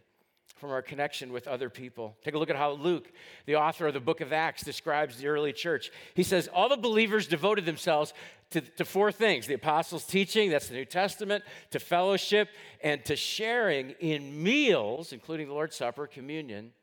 from 0.57 0.71
our 0.71 0.81
connection 0.81 1.31
with 1.31 1.47
other 1.47 1.69
people. 1.69 2.15
Take 2.23 2.35
a 2.35 2.37
look 2.37 2.49
at 2.49 2.55
how 2.55 2.71
Luke, 2.71 3.11
the 3.45 3.55
author 3.55 3.87
of 3.87 3.93
the 3.93 3.99
book 3.99 4.21
of 4.21 4.31
Acts, 4.33 4.63
describes 4.63 5.17
the 5.17 5.27
early 5.27 5.53
church. 5.53 5.91
He 6.13 6.23
says, 6.23 6.47
All 6.47 6.69
the 6.69 6.77
believers 6.77 7.27
devoted 7.27 7.65
themselves 7.65 8.13
to, 8.51 8.61
to 8.61 8.85
four 8.85 9.11
things 9.11 9.47
the 9.47 9.55
apostles' 9.55 10.05
teaching, 10.05 10.49
that's 10.49 10.67
the 10.67 10.75
New 10.75 10.85
Testament, 10.85 11.43
to 11.71 11.79
fellowship, 11.79 12.49
and 12.83 13.03
to 13.05 13.15
sharing 13.15 13.91
in 13.99 14.41
meals, 14.41 15.13
including 15.13 15.47
the 15.47 15.53
Lord's 15.53 15.75
Supper, 15.75 16.05
communion 16.05 16.73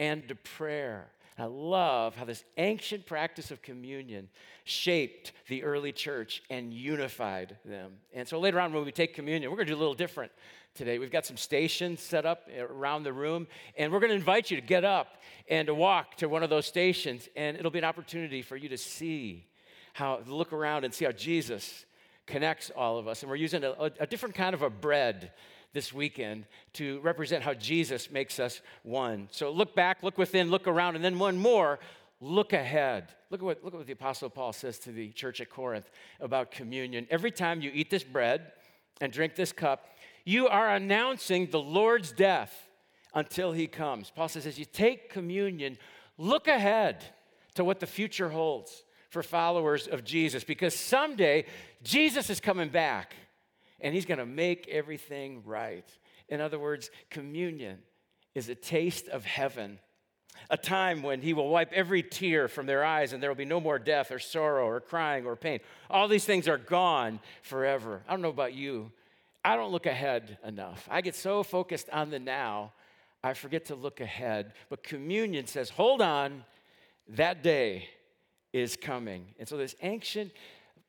and 0.00 0.26
to 0.26 0.34
prayer. 0.34 1.10
I 1.38 1.44
love 1.44 2.16
how 2.16 2.24
this 2.24 2.42
ancient 2.56 3.06
practice 3.06 3.50
of 3.50 3.62
communion 3.62 4.28
shaped 4.64 5.32
the 5.48 5.62
early 5.62 5.92
church 5.92 6.42
and 6.50 6.72
unified 6.72 7.56
them. 7.64 7.92
And 8.14 8.26
so 8.26 8.40
later 8.40 8.60
on, 8.60 8.72
when 8.72 8.84
we 8.84 8.92
take 8.92 9.14
communion, 9.14 9.50
we're 9.50 9.58
going 9.58 9.66
to 9.66 9.72
do 9.72 9.78
a 9.78 9.78
little 9.78 9.94
different 9.94 10.32
today. 10.74 10.98
We've 10.98 11.10
got 11.10 11.26
some 11.26 11.36
stations 11.36 12.00
set 12.00 12.24
up 12.24 12.48
around 12.58 13.02
the 13.02 13.12
room, 13.12 13.46
and 13.76 13.92
we're 13.92 14.00
going 14.00 14.10
to 14.10 14.16
invite 14.16 14.50
you 14.50 14.56
to 14.56 14.66
get 14.66 14.84
up 14.84 15.18
and 15.48 15.66
to 15.66 15.74
walk 15.74 16.16
to 16.16 16.28
one 16.28 16.42
of 16.42 16.50
those 16.50 16.66
stations, 16.66 17.28
and 17.36 17.56
it'll 17.56 17.70
be 17.70 17.78
an 17.78 17.84
opportunity 17.84 18.40
for 18.40 18.56
you 18.56 18.70
to 18.70 18.78
see 18.78 19.46
how, 19.92 20.20
look 20.26 20.52
around 20.52 20.84
and 20.84 20.94
see 20.94 21.04
how 21.04 21.12
Jesus 21.12 21.84
connects 22.26 22.70
all 22.70 22.96
of 22.96 23.06
us. 23.06 23.22
And 23.22 23.30
we're 23.30 23.36
using 23.36 23.64
a, 23.64 23.90
a 23.98 24.06
different 24.06 24.34
kind 24.34 24.54
of 24.54 24.62
a 24.62 24.70
bread 24.70 25.32
this 25.72 25.92
weekend 25.92 26.46
to 26.74 27.00
represent 27.00 27.44
how 27.44 27.54
Jesus 27.54 28.10
makes 28.10 28.40
us 28.40 28.60
one. 28.82 29.28
So 29.30 29.50
look 29.50 29.74
back, 29.74 30.02
look 30.02 30.18
within, 30.18 30.50
look 30.50 30.66
around, 30.66 30.96
and 30.96 31.04
then 31.04 31.18
one 31.18 31.38
more, 31.38 31.78
look 32.20 32.52
ahead. 32.52 33.08
Look 33.30 33.40
at 33.40 33.44
what, 33.44 33.64
look 33.64 33.74
at 33.74 33.78
what 33.78 33.86
the 33.86 33.92
Apostle 33.92 34.30
Paul 34.30 34.52
says 34.52 34.78
to 34.80 34.92
the 34.92 35.10
church 35.10 35.40
at 35.40 35.50
Corinth 35.50 35.90
about 36.20 36.50
communion. 36.50 37.06
Every 37.10 37.30
time 37.30 37.60
you 37.60 37.70
eat 37.72 37.90
this 37.90 38.04
bread 38.04 38.52
and 39.00 39.12
drink 39.12 39.36
this 39.36 39.52
cup, 39.52 39.86
you 40.24 40.48
are 40.48 40.74
announcing 40.74 41.50
the 41.50 41.60
Lord's 41.60 42.12
death 42.12 42.68
until 43.14 43.52
he 43.52 43.66
comes. 43.66 44.10
Paul 44.14 44.28
says, 44.28 44.46
as 44.46 44.58
you 44.58 44.64
take 44.64 45.10
communion, 45.10 45.78
look 46.18 46.48
ahead 46.48 47.04
to 47.54 47.64
what 47.64 47.80
the 47.80 47.86
future 47.86 48.28
holds 48.28 48.82
for 49.08 49.22
followers 49.22 49.86
of 49.88 50.04
Jesus 50.04 50.44
because 50.44 50.74
someday 50.74 51.44
Jesus 51.82 52.30
is 52.30 52.40
coming 52.40 52.68
back 52.68 53.14
and 53.80 53.94
he's 53.94 54.06
going 54.06 54.18
to 54.18 54.26
make 54.26 54.68
everything 54.68 55.42
right. 55.44 55.88
In 56.28 56.40
other 56.40 56.58
words, 56.58 56.90
communion 57.10 57.78
is 58.34 58.48
a 58.48 58.54
taste 58.54 59.08
of 59.08 59.24
heaven, 59.24 59.78
a 60.48 60.56
time 60.56 61.02
when 61.02 61.20
he 61.20 61.32
will 61.32 61.48
wipe 61.48 61.72
every 61.72 62.02
tear 62.02 62.48
from 62.48 62.66
their 62.66 62.84
eyes 62.84 63.12
and 63.12 63.22
there 63.22 63.30
will 63.30 63.36
be 63.36 63.44
no 63.44 63.60
more 63.60 63.78
death 63.78 64.10
or 64.10 64.18
sorrow 64.18 64.66
or 64.66 64.80
crying 64.80 65.26
or 65.26 65.36
pain. 65.36 65.60
All 65.88 66.08
these 66.08 66.24
things 66.24 66.46
are 66.48 66.58
gone 66.58 67.20
forever. 67.42 68.02
I 68.08 68.12
don't 68.12 68.22
know 68.22 68.28
about 68.28 68.54
you. 68.54 68.92
I 69.44 69.56
don't 69.56 69.72
look 69.72 69.86
ahead 69.86 70.38
enough. 70.44 70.86
I 70.90 71.00
get 71.00 71.14
so 71.14 71.42
focused 71.42 71.88
on 71.90 72.10
the 72.10 72.18
now, 72.18 72.72
I 73.22 73.34
forget 73.34 73.66
to 73.66 73.74
look 73.74 74.00
ahead. 74.00 74.52
But 74.68 74.82
communion 74.82 75.46
says, 75.46 75.70
hold 75.70 76.02
on, 76.02 76.44
that 77.08 77.42
day 77.42 77.88
is 78.52 78.76
coming. 78.76 79.26
And 79.38 79.48
so, 79.48 79.56
this 79.56 79.74
ancient 79.82 80.32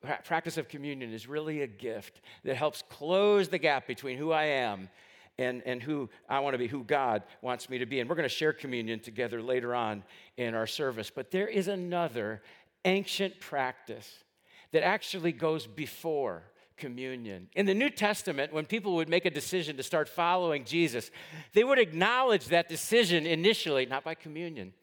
practice 0.01 0.57
of 0.57 0.67
communion 0.67 1.13
is 1.13 1.27
really 1.27 1.61
a 1.61 1.67
gift 1.67 2.21
that 2.43 2.55
helps 2.55 2.83
close 2.89 3.49
the 3.49 3.57
gap 3.57 3.87
between 3.87 4.17
who 4.17 4.31
I 4.31 4.45
am 4.45 4.89
and, 5.37 5.61
and 5.65 5.81
who 5.81 6.09
I 6.29 6.39
want 6.39 6.53
to 6.53 6.57
be, 6.57 6.67
who 6.67 6.83
God 6.83 7.23
wants 7.41 7.69
me 7.69 7.77
to 7.79 7.85
be. 7.85 7.99
And 7.99 8.09
we're 8.09 8.15
going 8.15 8.27
to 8.27 8.29
share 8.29 8.53
communion 8.53 8.99
together 8.99 9.41
later 9.41 9.75
on 9.75 10.03
in 10.37 10.55
our 10.55 10.67
service. 10.67 11.11
But 11.13 11.31
there 11.31 11.47
is 11.47 11.67
another 11.67 12.41
ancient 12.85 13.39
practice 13.39 14.23
that 14.71 14.83
actually 14.83 15.31
goes 15.31 15.67
before 15.67 16.43
communion. 16.77 17.47
In 17.55 17.67
the 17.67 17.73
New 17.73 17.89
Testament, 17.89 18.51
when 18.51 18.65
people 18.65 18.95
would 18.95 19.09
make 19.09 19.25
a 19.25 19.29
decision 19.29 19.77
to 19.77 19.83
start 19.83 20.09
following 20.09 20.65
Jesus, 20.65 21.11
they 21.53 21.63
would 21.63 21.77
acknowledge 21.77 22.47
that 22.47 22.69
decision 22.69 23.27
initially, 23.27 23.85
not 23.85 24.03
by 24.03 24.15
communion, 24.15 24.73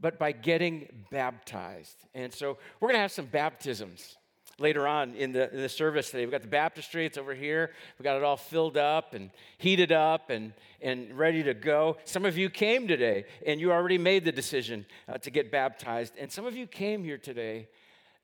but 0.00 0.18
by 0.18 0.32
getting 0.32 0.88
baptized. 1.10 1.96
And 2.14 2.32
so 2.32 2.56
we're 2.80 2.88
going 2.88 2.96
to 2.96 3.02
have 3.02 3.12
some 3.12 3.26
baptisms 3.26 4.16
later 4.58 4.86
on 4.86 5.14
in 5.14 5.32
the, 5.32 5.52
in 5.52 5.60
the 5.60 5.68
service 5.68 6.10
today. 6.10 6.24
We've 6.24 6.32
got 6.32 6.42
the 6.42 6.48
baptistry, 6.48 7.06
it's 7.06 7.18
over 7.18 7.34
here. 7.34 7.70
We've 7.98 8.04
got 8.04 8.16
it 8.16 8.24
all 8.24 8.36
filled 8.36 8.76
up 8.76 9.14
and 9.14 9.30
heated 9.58 9.92
up 9.92 10.30
and, 10.30 10.52
and 10.82 11.16
ready 11.16 11.42
to 11.44 11.54
go. 11.54 11.96
Some 12.04 12.24
of 12.24 12.36
you 12.36 12.50
came 12.50 12.88
today 12.88 13.24
and 13.46 13.60
you 13.60 13.72
already 13.72 13.98
made 13.98 14.24
the 14.24 14.32
decision 14.32 14.84
uh, 15.08 15.18
to 15.18 15.30
get 15.30 15.50
baptized. 15.50 16.14
And 16.18 16.30
some 16.30 16.44
of 16.44 16.56
you 16.56 16.66
came 16.66 17.04
here 17.04 17.18
today 17.18 17.68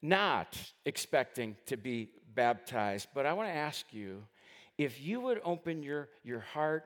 not 0.03 0.59
expecting 0.85 1.57
to 1.67 1.77
be 1.77 2.11
baptized. 2.35 3.09
But 3.15 3.27
I 3.27 3.33
want 3.33 3.49
to 3.49 3.55
ask 3.55 3.87
you 3.93 4.25
if 4.77 5.01
you 5.01 5.21
would 5.21 5.41
open 5.45 5.83
your, 5.83 6.09
your 6.25 6.41
heart 6.41 6.85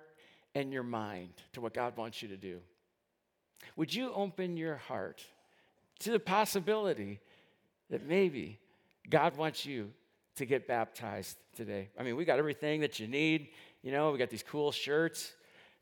and 0.54 0.72
your 0.72 0.82
mind 0.82 1.32
to 1.54 1.60
what 1.60 1.72
God 1.72 1.96
wants 1.96 2.22
you 2.22 2.28
to 2.28 2.36
do, 2.36 2.58
would 3.76 3.94
you 3.94 4.12
open 4.12 4.56
your 4.56 4.76
heart 4.76 5.24
to 6.00 6.10
the 6.10 6.20
possibility 6.20 7.20
that 7.90 8.06
maybe 8.06 8.58
God 9.10 9.36
wants 9.36 9.64
you 9.64 9.90
to 10.36 10.46
get 10.46 10.66
baptized 10.66 11.36
today. 11.56 11.88
I 11.98 12.02
mean, 12.02 12.16
we 12.16 12.24
got 12.24 12.38
everything 12.38 12.80
that 12.80 13.00
you 13.00 13.08
need. 13.08 13.48
You 13.82 13.92
know, 13.92 14.10
we 14.12 14.18
got 14.18 14.30
these 14.30 14.42
cool 14.42 14.70
shirts 14.70 15.32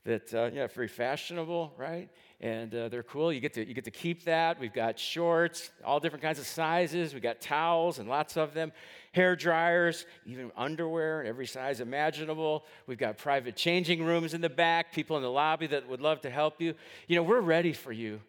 that 0.05 0.33
uh, 0.33 0.49
yeah, 0.53 0.67
very 0.67 0.87
fashionable, 0.87 1.73
right? 1.77 2.09
And 2.39 2.73
uh, 2.73 2.87
they're 2.87 3.03
cool. 3.03 3.33
You 3.33 3.41
get 3.41 3.53
to 3.55 3.67
you 3.67 3.73
get 3.73 3.83
to 3.83 3.91
keep 3.91 4.23
that. 4.23 4.59
We've 4.59 4.73
got 4.73 4.97
shorts, 4.97 5.69
all 5.83 5.99
different 5.99 6.23
kinds 6.23 6.39
of 6.39 6.47
sizes. 6.47 7.13
We 7.13 7.19
got 7.19 7.41
towels 7.41 7.99
and 7.99 8.07
lots 8.07 8.37
of 8.37 8.53
them, 8.53 8.71
hair 9.11 9.35
dryers, 9.35 10.05
even 10.25 10.51
underwear 10.55 11.21
in 11.21 11.27
every 11.27 11.47
size 11.47 11.81
imaginable. 11.81 12.63
We've 12.85 12.97
got 12.97 13.17
private 13.17 13.57
changing 13.57 14.03
rooms 14.03 14.33
in 14.33 14.39
the 14.39 14.49
back. 14.49 14.93
People 14.93 15.17
in 15.17 15.23
the 15.23 15.31
lobby 15.31 15.67
that 15.67 15.89
would 15.89 16.01
love 16.01 16.21
to 16.21 16.29
help 16.29 16.61
you. 16.61 16.73
You 17.07 17.17
know, 17.17 17.23
we're 17.23 17.41
ready 17.41 17.73
for 17.73 17.91
you 17.91 18.21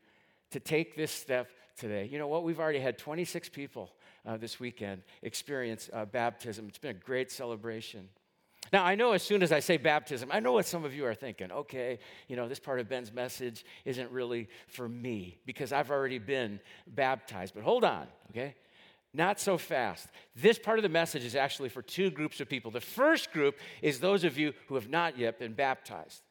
to 0.51 0.59
take 0.59 0.97
this 0.97 1.13
step 1.13 1.49
today. 1.77 2.09
You 2.11 2.19
know 2.19 2.27
what? 2.27 2.43
We've 2.43 2.59
already 2.59 2.81
had 2.81 2.99
26 2.99 3.51
people 3.51 3.93
uh, 4.29 4.37
this 4.37 4.61
weekend 4.61 5.03
experience 5.23 5.89
uh, 5.93 6.05
baptism. 6.05 6.67
It's 6.69 6.79
been 6.79 6.91
a 6.91 6.95
great 6.95 7.33
celebration. 7.33 8.09
Now, 8.73 8.85
I 8.85 8.95
know 8.95 9.13
as 9.13 9.23
soon 9.23 9.43
as 9.43 9.51
I 9.51 9.61
say 9.61 9.79
baptism, 9.79 10.29
I 10.31 10.41
know 10.41 10.53
what 10.53 10.67
some 10.67 10.85
of 10.85 10.95
you 10.95 11.07
are 11.07 11.15
thinking. 11.15 11.51
Okay, 11.51 11.99
you 12.29 12.37
know, 12.37 12.49
this 12.49 12.61
part 12.61 12.81
of 12.81 12.89
Ben's 12.89 13.11
message 13.11 13.65
isn't 13.87 14.11
really 14.11 14.49
for 14.67 14.87
me 14.87 15.39
because 15.47 15.73
I've 15.73 15.91
already 15.91 16.19
been 16.19 16.61
baptized. 16.87 17.55
But 17.55 17.63
hold 17.63 17.85
on, 17.85 18.07
okay? 18.31 18.55
Not 19.15 19.41
so 19.41 19.57
fast. 19.57 20.09
This 20.37 20.59
part 20.59 20.79
of 20.79 20.83
the 20.83 20.91
message 20.91 21.25
is 21.25 21.35
actually 21.35 21.71
for 21.71 21.81
two 21.81 22.11
groups 22.11 22.41
of 22.41 22.49
people. 22.49 22.71
The 22.71 22.81
first 22.83 23.33
group 23.33 23.57
is 23.81 24.01
those 24.01 24.25
of 24.25 24.37
you 24.37 24.53
who 24.69 24.75
have 24.75 24.91
not 24.91 25.17
yet 25.17 25.39
been 25.39 25.55
baptized. 25.55 26.23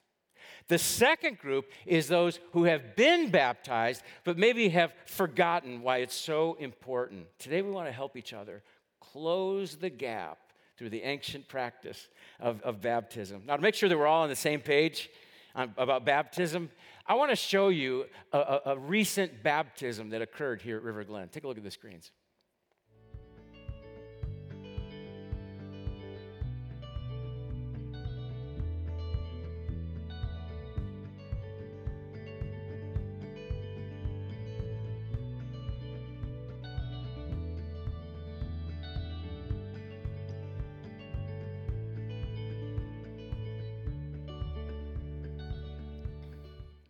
The 0.68 0.78
second 0.78 1.40
group 1.40 1.72
is 1.86 2.08
those 2.08 2.40
who 2.52 2.66
have 2.66 2.96
been 2.96 3.32
baptized, 3.32 4.04
but 4.24 4.38
maybe 4.38 4.70
have 4.70 4.94
forgotten 5.06 5.82
why 5.82 5.98
it's 5.98 6.16
so 6.16 6.58
important. 6.60 7.28
Today, 7.40 7.62
we 7.62 7.72
want 7.72 7.88
to 7.88 7.94
help 7.94 8.18
each 8.18 8.34
other 8.34 8.64
close 9.00 9.76
the 9.76 9.90
gap 9.90 10.40
through 10.78 10.90
the 10.90 11.04
ancient 11.04 11.48
practice 11.48 12.10
of, 12.40 12.62
of 12.62 12.82
baptism. 12.82 13.44
Now, 13.46 13.56
to 13.56 13.62
make 13.62 13.76
sure 13.76 13.88
that 13.90 13.98
we're 13.98 14.08
all 14.08 14.24
on 14.24 14.30
the 14.30 14.36
same 14.36 14.60
page 14.60 15.10
on, 15.56 15.74
about 15.78 16.06
baptism, 16.06 16.70
I 17.08 17.16
want 17.16 17.32
to 17.32 17.36
show 17.36 17.70
you 17.70 18.06
a, 18.34 18.60
a 18.66 18.78
recent 18.78 19.42
baptism 19.42 20.10
that 20.10 20.22
occurred 20.22 20.62
here 20.62 20.78
at 20.78 20.84
River 20.84 21.04
Glen. 21.06 21.30
Take 21.30 21.46
a 21.46 21.48
look 21.48 21.58
at 21.58 21.64
the 21.64 21.72
screens. 21.72 22.12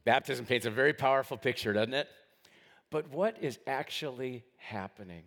Baptism 0.07 0.45
paints 0.45 0.65
a 0.65 0.71
very 0.71 0.93
powerful 0.93 1.35
picture, 1.35 1.73
doesn't 1.73 1.93
it? 1.93 2.07
But 2.91 3.09
what 3.09 3.35
is 3.41 3.59
actually 3.67 4.45
happening? 4.55 5.23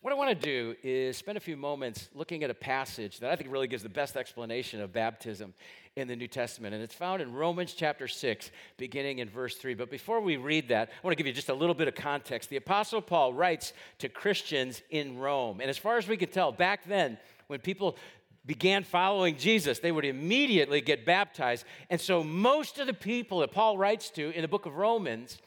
What 0.00 0.12
I 0.12 0.16
want 0.16 0.30
to 0.30 0.44
do 0.44 0.74
is 0.82 1.16
spend 1.16 1.38
a 1.38 1.40
few 1.40 1.56
moments 1.56 2.08
looking 2.14 2.42
at 2.42 2.50
a 2.50 2.54
passage 2.54 3.20
that 3.20 3.30
I 3.30 3.36
think 3.36 3.52
really 3.52 3.68
gives 3.68 3.84
the 3.84 3.88
best 3.88 4.16
explanation 4.16 4.80
of 4.80 4.92
baptism 4.92 5.54
in 5.94 6.08
the 6.08 6.16
New 6.16 6.26
Testament. 6.26 6.74
And 6.74 6.82
it's 6.82 6.96
found 6.96 7.22
in 7.22 7.32
Romans 7.32 7.74
chapter 7.74 8.08
6, 8.08 8.50
beginning 8.76 9.20
in 9.20 9.28
verse 9.28 9.54
3. 9.54 9.74
But 9.74 9.88
before 9.88 10.20
we 10.20 10.36
read 10.36 10.66
that, 10.70 10.88
I 10.88 11.06
want 11.06 11.12
to 11.12 11.16
give 11.16 11.28
you 11.28 11.32
just 11.32 11.48
a 11.48 11.54
little 11.54 11.72
bit 11.72 11.86
of 11.86 11.94
context. 11.94 12.50
The 12.50 12.56
Apostle 12.56 13.02
Paul 13.02 13.34
writes 13.34 13.72
to 14.00 14.08
Christians 14.08 14.82
in 14.90 15.16
Rome. 15.16 15.60
And 15.60 15.70
as 15.70 15.78
far 15.78 15.96
as 15.96 16.08
we 16.08 16.16
can 16.16 16.30
tell, 16.30 16.50
back 16.50 16.86
then, 16.86 17.18
when 17.46 17.60
people 17.60 17.96
began 18.46 18.84
following 18.84 19.36
Jesus, 19.36 19.78
they 19.78 19.92
would 19.92 20.04
immediately 20.04 20.80
get 20.80 21.06
baptized. 21.06 21.64
And 21.90 22.00
so 22.00 22.22
most 22.22 22.78
of 22.78 22.86
the 22.86 22.94
people 22.94 23.40
that 23.40 23.52
Paul 23.52 23.78
writes 23.78 24.10
to 24.10 24.30
in 24.30 24.42
the 24.42 24.48
book 24.48 24.66
of 24.66 24.76
Romans, 24.76 25.38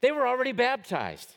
they 0.00 0.12
were 0.12 0.26
already 0.26 0.52
baptized. 0.52 1.34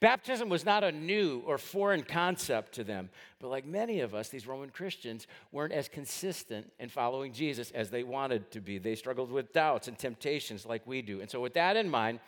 Baptism 0.00 0.48
was 0.48 0.64
not 0.64 0.82
a 0.82 0.90
new 0.90 1.42
or 1.46 1.58
foreign 1.58 2.02
concept 2.02 2.72
to 2.74 2.84
them, 2.84 3.08
but 3.38 3.48
like 3.48 3.64
many 3.64 4.00
of 4.00 4.14
us, 4.14 4.28
these 4.28 4.48
Roman 4.48 4.70
Christians 4.70 5.28
weren't 5.52 5.72
as 5.72 5.88
consistent 5.88 6.72
in 6.80 6.88
following 6.88 7.32
Jesus 7.32 7.70
as 7.70 7.88
they 7.88 8.02
wanted 8.02 8.50
to 8.50 8.60
be. 8.60 8.78
They 8.78 8.96
struggled 8.96 9.30
with 9.30 9.52
doubts 9.52 9.86
and 9.86 9.96
temptations 9.96 10.66
like 10.66 10.84
we 10.86 11.02
do. 11.02 11.20
And 11.20 11.30
so, 11.30 11.40
with 11.40 11.54
that 11.54 11.76
in 11.76 11.88
mind, 11.88 12.18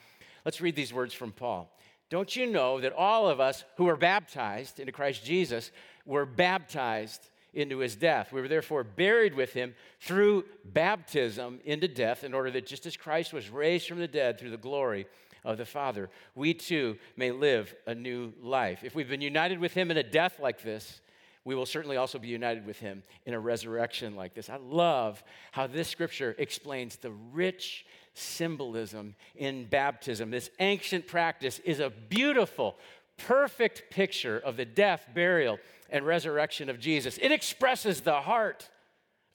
let's 0.44 0.60
read 0.60 0.76
these 0.76 0.92
words 0.92 1.14
from 1.14 1.32
Paul. 1.32 1.68
Don't 2.10 2.36
you 2.36 2.46
know 2.46 2.80
that 2.80 2.92
all 2.92 3.28
of 3.28 3.40
us 3.40 3.64
who 3.76 3.86
were 3.86 3.96
baptized 3.96 4.78
into 4.78 4.92
Christ 4.92 5.24
Jesus 5.24 5.72
were 6.06 6.26
baptized 6.26 7.28
into 7.54 7.78
his 7.78 7.96
death. 7.96 8.32
We 8.32 8.40
were 8.40 8.48
therefore 8.48 8.84
buried 8.84 9.34
with 9.34 9.52
him 9.52 9.74
through 10.00 10.44
baptism 10.64 11.60
into 11.64 11.88
death, 11.88 12.24
in 12.24 12.34
order 12.34 12.50
that 12.50 12.66
just 12.66 12.86
as 12.86 12.96
Christ 12.96 13.32
was 13.32 13.50
raised 13.50 13.88
from 13.88 13.98
the 13.98 14.08
dead 14.08 14.38
through 14.38 14.50
the 14.50 14.56
glory 14.56 15.06
of 15.44 15.58
the 15.58 15.64
Father, 15.64 16.10
we 16.34 16.54
too 16.54 16.96
may 17.16 17.30
live 17.30 17.74
a 17.86 17.94
new 17.94 18.32
life. 18.40 18.82
If 18.82 18.94
we've 18.94 19.08
been 19.08 19.20
united 19.20 19.58
with 19.58 19.74
Him 19.74 19.90
in 19.90 19.96
a 19.96 20.02
death 20.02 20.40
like 20.40 20.62
this, 20.62 21.00
we 21.44 21.54
will 21.54 21.66
certainly 21.66 21.98
also 21.98 22.18
be 22.18 22.28
united 22.28 22.66
with 22.66 22.78
Him 22.78 23.02
in 23.26 23.34
a 23.34 23.40
resurrection 23.40 24.16
like 24.16 24.34
this. 24.34 24.48
I 24.48 24.56
love 24.56 25.22
how 25.52 25.66
this 25.66 25.88
scripture 25.88 26.34
explains 26.38 26.96
the 26.96 27.12
rich 27.32 27.84
symbolism 28.14 29.14
in 29.36 29.66
baptism. 29.66 30.30
This 30.30 30.48
ancient 30.60 31.06
practice 31.06 31.58
is 31.64 31.80
a 31.80 31.90
beautiful, 31.90 32.76
perfect 33.18 33.90
picture 33.90 34.38
of 34.38 34.56
the 34.56 34.64
death, 34.64 35.06
burial, 35.14 35.58
and 35.90 36.06
resurrection 36.06 36.68
of 36.68 36.80
Jesus. 36.80 37.18
It 37.18 37.32
expresses 37.32 38.00
the 38.00 38.20
heart 38.20 38.68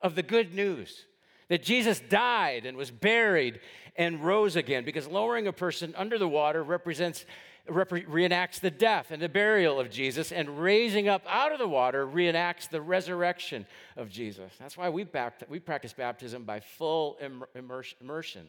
of 0.01 0.15
the 0.15 0.23
good 0.23 0.53
news 0.53 1.05
that 1.49 1.63
Jesus 1.63 1.99
died 1.99 2.65
and 2.65 2.77
was 2.77 2.91
buried 2.91 3.59
and 3.95 4.23
rose 4.23 4.55
again 4.55 4.85
because 4.85 5.07
lowering 5.07 5.47
a 5.47 5.53
person 5.53 5.93
under 5.97 6.17
the 6.17 6.27
water 6.27 6.63
represents 6.63 7.25
reenacts 7.69 8.59
the 8.59 8.71
death 8.71 9.11
and 9.11 9.21
the 9.21 9.29
burial 9.29 9.79
of 9.79 9.89
Jesus, 9.89 10.31
and 10.31 10.59
raising 10.59 11.07
up 11.07 11.23
out 11.27 11.51
of 11.51 11.59
the 11.59 11.67
water 11.67 12.05
reenacts 12.05 12.69
the 12.69 12.81
resurrection 12.81 13.65
of 13.95 14.09
Jesus. 14.09 14.51
That's 14.59 14.77
why 14.77 14.89
we, 14.89 15.05
bapt- 15.05 15.47
we 15.49 15.59
practice 15.59 15.93
baptism 15.93 16.43
by 16.43 16.59
full 16.59 17.17
immersion. 17.55 18.47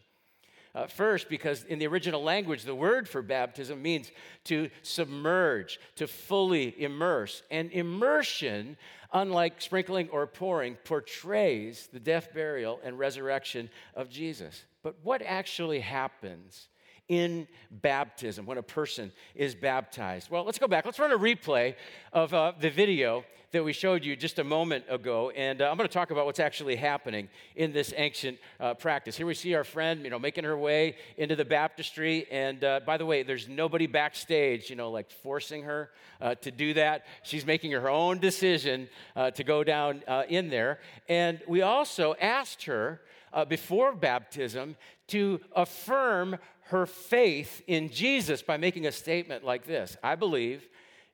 Uh, 0.75 0.87
first, 0.87 1.29
because 1.29 1.65
in 1.65 1.79
the 1.79 1.87
original 1.87 2.23
language, 2.23 2.63
the 2.63 2.75
word 2.75 3.09
for 3.09 3.23
baptism 3.23 3.83
means 3.83 4.13
to 4.45 4.71
submerge, 4.83 5.81
to 5.97 6.07
fully 6.07 6.81
immerse. 6.81 7.43
And 7.51 7.73
immersion, 7.73 8.77
unlike 9.13 9.61
sprinkling 9.61 10.09
or 10.11 10.27
pouring, 10.29 10.77
portrays 10.85 11.89
the 11.93 11.99
death, 11.99 12.33
burial, 12.33 12.79
and 12.85 12.99
resurrection 12.99 13.69
of 13.95 14.09
Jesus. 14.11 14.65
But 14.83 14.95
what 15.03 15.23
actually 15.23 15.81
happens 15.81 16.69
in 17.09 17.49
baptism 17.73 18.47
when 18.47 18.57
a 18.57 18.63
person 18.63 19.11
is 19.35 19.57
baptized? 19.57 20.31
Well, 20.31 20.45
let's 20.45 20.61
go 20.61 20.69
back. 20.69 20.85
Let's 20.85 21.01
run 21.01 21.11
a 21.11 21.19
replay 21.19 21.75
of 22.13 22.33
uh, 22.33 22.53
the 22.61 22.71
video 22.71 23.25
that 23.53 23.65
we 23.65 23.73
showed 23.73 24.05
you 24.05 24.15
just 24.15 24.39
a 24.39 24.45
moment 24.45 24.85
ago, 24.89 25.31
and 25.31 25.61
uh, 25.61 25.69
I'm 25.69 25.77
going 25.77 25.89
to 25.89 25.93
talk 25.93 26.13
about 26.13 26.25
what's 26.25 26.39
actually 26.39 26.77
happening 26.77 27.29
in 27.57 27.73
this 27.73 27.93
ancient 27.97 28.39
uh, 28.61 28.75
practice. 28.75 29.17
Here 29.17 29.27
we 29.27 29.35
see 29.35 29.55
our 29.55 29.65
friend, 29.65 30.05
you 30.05 30.11
know, 30.11 30.21
making 30.21 30.45
her 30.45 30.57
way 30.57 30.97
into 31.17 31.35
the 31.35 31.45
baptistry, 31.45 32.27
and 32.31 32.63
uh, 32.63 32.81
by 32.87 32.97
the 32.97 33.05
way, 33.05 33.25
there's 33.25 33.49
nobody 33.49 33.89
backstage, 33.89 34.71
you 34.71 34.77
know, 34.77 34.91
like 34.91 35.11
forcing 35.11 35.65
her 35.65 35.91
uh, 36.21 36.37
to 36.37 36.53
do 36.53 36.75
that. 36.75 37.07
She's 37.25 37.45
making 37.45 37.73
her 37.73 37.91
own 37.91 38.21
decision 38.21 38.89
uh, 39.17 39.33
to 39.33 39.43
go 39.43 39.65
down 39.65 40.03
uh, 40.07 40.23
in 40.29 40.49
there, 40.49 40.79
and 41.09 41.41
we 41.49 41.63
also 41.63 42.15
asked 42.21 42.65
her 42.65 43.01
before 43.49 43.95
baptism 43.95 44.77
to 45.07 45.41
affirm 45.55 46.37
her 46.65 46.87
faith 46.87 47.63
in 47.67 47.91
Jesus 47.91 48.43
by 48.43 48.57
making 48.57 48.87
a 48.87 48.93
statement 48.93 49.45
like 49.45 49.67
this 49.67 49.97
I 50.03 50.15
believe 50.15 50.69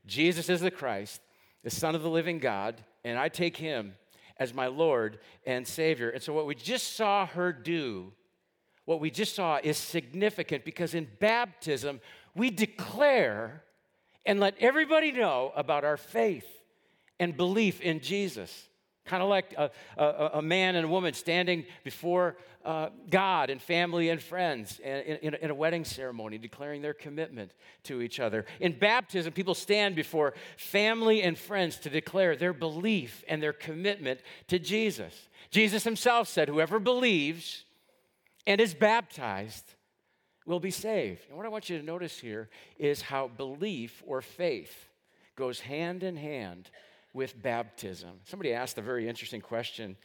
Jesus 0.06 0.48
is 0.48 0.60
the 0.60 0.70
Christ, 0.70 1.20
the 1.66 1.70
Son 1.70 1.96
of 1.96 2.02
the 2.04 2.08
living 2.08 2.38
God, 2.38 2.80
and 3.04 3.18
I 3.18 3.28
take 3.28 3.56
him 3.56 3.96
as 4.38 4.54
my 4.54 4.68
Lord 4.68 5.18
and 5.44 5.66
Savior. 5.66 6.10
And 6.10 6.22
so, 6.22 6.32
what 6.32 6.46
we 6.46 6.54
just 6.54 6.94
saw 6.94 7.26
her 7.26 7.52
do, 7.52 8.12
what 8.84 9.00
we 9.00 9.10
just 9.10 9.34
saw 9.34 9.58
is 9.60 9.76
significant 9.76 10.64
because 10.64 10.94
in 10.94 11.08
baptism, 11.18 12.00
we 12.36 12.50
declare 12.50 13.64
and 14.24 14.38
let 14.38 14.54
everybody 14.60 15.10
know 15.10 15.50
about 15.56 15.84
our 15.84 15.96
faith 15.96 16.46
and 17.18 17.36
belief 17.36 17.80
in 17.80 17.98
Jesus. 17.98 18.68
Kind 19.06 19.22
of 19.22 19.28
like 19.28 19.54
a, 19.56 19.70
a, 19.96 20.30
a, 20.34 20.42
man 20.42 20.74
and 20.76 20.84
a 20.84 20.88
woman 20.88 21.14
standing 21.14 21.64
before 21.84 22.36
uh, 22.64 22.88
God 23.08 23.50
and 23.50 23.62
family 23.62 24.08
and 24.08 24.20
friends 24.20 24.80
in, 24.80 25.18
in, 25.22 25.34
in, 25.34 25.50
a 25.50 25.54
wedding 25.54 25.84
ceremony, 25.84 26.38
declaring 26.38 26.82
their 26.82 26.92
commitment 26.92 27.52
to 27.84 28.02
each 28.02 28.18
other. 28.18 28.44
In 28.60 28.76
baptism, 28.76 29.32
people 29.32 29.54
stand 29.54 29.94
before 29.94 30.34
family 30.56 31.22
and 31.22 31.38
friends 31.38 31.78
to 31.78 31.90
declare 31.90 32.34
their 32.34 32.52
belief 32.52 33.24
and 33.28 33.40
their 33.40 33.52
commitment 33.52 34.20
to 34.48 34.58
Jesus. 34.58 35.28
Jesus 35.50 35.84
himself 35.84 36.28
said, 36.28 36.48
Whoever 36.48 36.80
believes 36.80 37.64
and 38.46 38.60
is 38.60 38.74
baptized 38.74 39.74
will 40.44 40.60
be 40.60 40.70
saved. 40.70 41.22
And 41.28 41.36
what 41.36 41.46
I 41.46 41.50
want 41.50 41.70
you 41.70 41.78
to 41.78 41.84
notice 41.84 42.18
here 42.18 42.48
is 42.78 43.02
how 43.02 43.28
belief 43.28 44.02
or 44.06 44.20
faith 44.20 44.88
goes 45.36 45.60
hand 45.60 46.02
in 46.02 46.16
hand 46.16 46.70
with 47.16 47.42
baptism. 47.42 48.10
Somebody 48.24 48.52
asked 48.52 48.76
a 48.76 48.82
very 48.82 49.08
interesting 49.08 49.40
question 49.40 49.96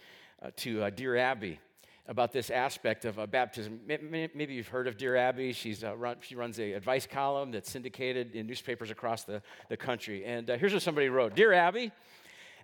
uh, 0.42 0.50
to 0.56 0.84
uh, 0.84 0.90
Dear 0.90 1.18
Abby 1.18 1.60
about 2.08 2.32
this 2.32 2.50
aspect 2.50 3.04
of 3.04 3.20
uh, 3.20 3.26
baptism. 3.26 3.82
Maybe 3.86 4.54
you've 4.54 4.70
heard 4.70 4.88
of 4.88 4.98
Dear 4.98 5.18
Abby. 5.18 5.52
She's, 5.52 5.84
uh, 5.84 5.96
run, 5.98 6.16
she 6.22 6.36
runs 6.36 6.58
a 6.58 6.72
advice 6.72 7.06
column 7.06 7.52
that's 7.52 7.70
syndicated 7.70 8.34
in 8.34 8.48
newspapers 8.48 8.92
across 8.92 9.26
the, 9.26 9.42
the 9.68 9.76
country. 9.76 10.24
And 10.24 10.50
uh, 10.50 10.58
here's 10.58 10.72
what 10.72 10.82
somebody 10.84 11.10
wrote 11.10 11.36
Dear 11.36 11.52
Abby, 11.52 11.92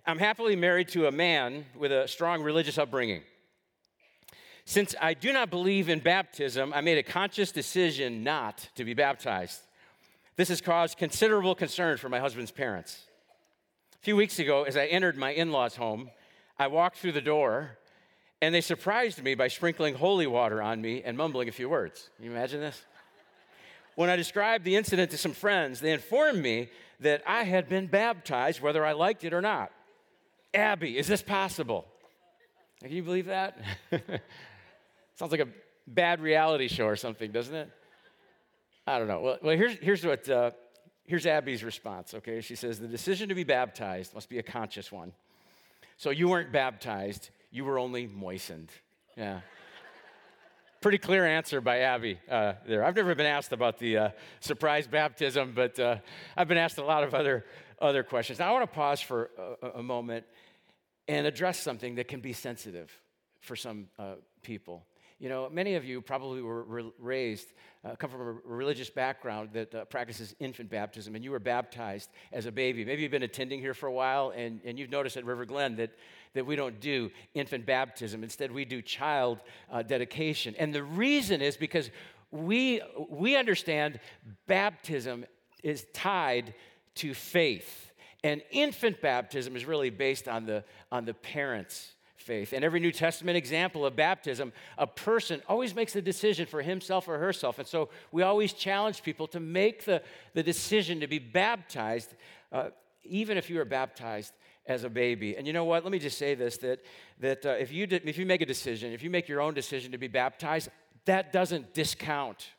I'm 0.06 0.18
happily 0.18 0.56
married 0.56 0.88
to 0.88 1.08
a 1.08 1.12
man 1.12 1.66
with 1.76 1.92
a 1.92 2.08
strong 2.08 2.42
religious 2.42 2.78
upbringing. 2.78 3.20
Since 4.64 4.94
I 4.98 5.12
do 5.12 5.30
not 5.30 5.50
believe 5.50 5.90
in 5.90 6.00
baptism, 6.00 6.72
I 6.72 6.80
made 6.80 6.96
a 6.96 7.02
conscious 7.02 7.52
decision 7.52 8.24
not 8.24 8.70
to 8.76 8.84
be 8.84 8.94
baptized. 8.94 9.60
This 10.36 10.48
has 10.48 10.62
caused 10.62 10.96
considerable 10.96 11.54
concern 11.54 11.98
for 11.98 12.08
my 12.08 12.18
husband's 12.18 12.50
parents. 12.50 13.07
A 14.00 14.04
few 14.04 14.14
weeks 14.14 14.38
ago, 14.38 14.62
as 14.62 14.76
I 14.76 14.86
entered 14.86 15.16
my 15.16 15.30
in 15.30 15.50
law's 15.50 15.74
home, 15.74 16.10
I 16.56 16.68
walked 16.68 16.98
through 16.98 17.12
the 17.12 17.20
door 17.20 17.78
and 18.40 18.54
they 18.54 18.60
surprised 18.60 19.22
me 19.22 19.34
by 19.34 19.48
sprinkling 19.48 19.96
holy 19.96 20.26
water 20.28 20.62
on 20.62 20.80
me 20.80 21.02
and 21.02 21.16
mumbling 21.16 21.48
a 21.48 21.52
few 21.52 21.68
words. 21.68 22.08
Can 22.16 22.26
you 22.26 22.30
imagine 22.30 22.60
this? 22.60 22.80
When 23.96 24.08
I 24.08 24.14
described 24.14 24.64
the 24.64 24.76
incident 24.76 25.10
to 25.10 25.18
some 25.18 25.32
friends, 25.32 25.80
they 25.80 25.92
informed 25.92 26.40
me 26.40 26.68
that 27.00 27.22
I 27.26 27.42
had 27.42 27.68
been 27.68 27.88
baptized 27.88 28.60
whether 28.60 28.86
I 28.86 28.92
liked 28.92 29.24
it 29.24 29.34
or 29.34 29.40
not. 29.40 29.72
Abby, 30.54 30.96
is 30.96 31.08
this 31.08 31.20
possible? 31.20 31.84
Can 32.80 32.92
you 32.92 33.02
believe 33.02 33.26
that? 33.26 33.58
Sounds 35.16 35.32
like 35.32 35.40
a 35.40 35.48
bad 35.88 36.20
reality 36.20 36.68
show 36.68 36.86
or 36.86 36.94
something, 36.94 37.32
doesn't 37.32 37.54
it? 37.54 37.70
I 38.86 39.00
don't 39.00 39.08
know. 39.08 39.20
Well, 39.20 39.38
well 39.42 39.56
here's, 39.56 39.74
here's 39.78 40.06
what 40.06 40.28
uh, 40.28 40.52
Here's 41.08 41.24
Abby's 41.24 41.64
response, 41.64 42.12
okay? 42.12 42.42
She 42.42 42.54
says, 42.54 42.78
The 42.78 42.86
decision 42.86 43.30
to 43.30 43.34
be 43.34 43.42
baptized 43.42 44.14
must 44.14 44.28
be 44.28 44.38
a 44.38 44.42
conscious 44.42 44.92
one. 44.92 45.12
So 45.96 46.10
you 46.10 46.28
weren't 46.28 46.52
baptized, 46.52 47.30
you 47.50 47.64
were 47.64 47.78
only 47.78 48.06
moistened. 48.06 48.68
Yeah. 49.16 49.40
Pretty 50.82 50.98
clear 50.98 51.26
answer 51.26 51.62
by 51.62 51.78
Abby 51.78 52.18
uh, 52.30 52.52
there. 52.66 52.84
I've 52.84 52.94
never 52.94 53.14
been 53.14 53.24
asked 53.24 53.52
about 53.52 53.78
the 53.78 53.96
uh, 53.96 54.08
surprise 54.40 54.86
baptism, 54.86 55.52
but 55.54 55.80
uh, 55.80 55.96
I've 56.36 56.46
been 56.46 56.58
asked 56.58 56.76
a 56.76 56.84
lot 56.84 57.02
of 57.04 57.14
other, 57.14 57.46
other 57.80 58.02
questions. 58.02 58.38
Now, 58.38 58.50
I 58.50 58.52
want 58.52 58.70
to 58.70 58.76
pause 58.76 59.00
for 59.00 59.30
a, 59.62 59.78
a, 59.78 59.82
moment 59.82 60.26
and 61.08 61.26
address 61.26 61.58
something 61.58 61.94
that 61.94 62.08
can 62.08 62.20
be 62.20 62.34
sensitive 62.34 62.92
for 63.40 63.56
some 63.56 63.88
uh, 63.98 64.16
people. 64.42 64.84
You 65.18 65.28
know, 65.28 65.48
many 65.50 65.74
of 65.74 65.84
you 65.84 66.00
probably 66.00 66.42
were 66.42 66.92
raised, 66.98 67.52
uh, 67.84 67.96
come 67.96 68.08
from 68.08 68.20
a 68.20 68.32
religious 68.44 68.88
background 68.88 69.50
that 69.52 69.74
uh, 69.74 69.84
practices 69.86 70.36
infant 70.38 70.70
baptism, 70.70 71.16
and 71.16 71.24
you 71.24 71.32
were 71.32 71.40
baptized 71.40 72.10
as 72.32 72.46
a 72.46 72.52
baby. 72.52 72.84
Maybe 72.84 73.02
you've 73.02 73.10
been 73.10 73.24
attending 73.24 73.58
here 73.58 73.74
for 73.74 73.88
a 73.88 73.92
while, 73.92 74.32
and, 74.36 74.60
and 74.64 74.78
you've 74.78 74.90
noticed 74.90 75.16
at 75.16 75.24
River 75.24 75.44
Glen 75.44 75.74
that, 75.76 75.90
that 76.34 76.46
we 76.46 76.54
don't 76.54 76.78
do 76.78 77.10
infant 77.34 77.66
baptism. 77.66 78.22
Instead, 78.22 78.52
we 78.52 78.64
do 78.64 78.80
child 78.80 79.40
uh, 79.72 79.82
dedication. 79.82 80.54
And 80.56 80.72
the 80.72 80.84
reason 80.84 81.42
is 81.42 81.56
because 81.56 81.90
we, 82.30 82.80
we 83.08 83.36
understand 83.36 83.98
baptism 84.46 85.24
is 85.64 85.84
tied 85.92 86.54
to 86.96 87.12
faith. 87.12 87.92
And 88.22 88.42
infant 88.50 89.00
baptism 89.00 89.56
is 89.56 89.64
really 89.64 89.90
based 89.90 90.28
on 90.28 90.46
the, 90.46 90.62
on 90.92 91.04
the 91.04 91.14
parents' 91.14 91.94
faith. 92.28 92.52
In 92.52 92.62
every 92.62 92.78
New 92.78 92.92
Testament 92.92 93.38
example 93.38 93.86
of 93.86 93.96
baptism, 93.96 94.52
a 94.76 94.86
person 94.86 95.40
always 95.48 95.74
makes 95.74 95.94
the 95.94 96.02
decision 96.02 96.44
for 96.44 96.60
himself 96.60 97.08
or 97.08 97.16
herself. 97.16 97.58
And 97.58 97.66
so 97.66 97.88
we 98.12 98.22
always 98.22 98.52
challenge 98.52 99.02
people 99.02 99.26
to 99.28 99.40
make 99.40 99.86
the, 99.86 100.02
the 100.34 100.42
decision 100.42 101.00
to 101.00 101.06
be 101.06 101.18
baptized, 101.18 102.14
uh, 102.52 102.68
even 103.02 103.38
if 103.38 103.48
you 103.48 103.58
are 103.62 103.64
baptized 103.64 104.34
as 104.66 104.84
a 104.84 104.90
baby. 104.90 105.38
And 105.38 105.46
you 105.46 105.54
know 105.54 105.64
what? 105.64 105.84
Let 105.84 105.90
me 105.90 105.98
just 105.98 106.18
say 106.18 106.34
this 106.34 106.58
that, 106.58 106.80
that 107.20 107.46
uh, 107.46 107.64
if, 107.64 107.72
you 107.72 107.86
did, 107.86 108.06
if 108.06 108.18
you 108.18 108.26
make 108.26 108.42
a 108.42 108.46
decision, 108.46 108.92
if 108.92 109.02
you 109.02 109.08
make 109.08 109.26
your 109.26 109.40
own 109.40 109.54
decision 109.54 109.92
to 109.92 109.98
be 109.98 110.08
baptized, 110.08 110.68
that 111.06 111.32
doesn't 111.32 111.72
discount 111.72 112.50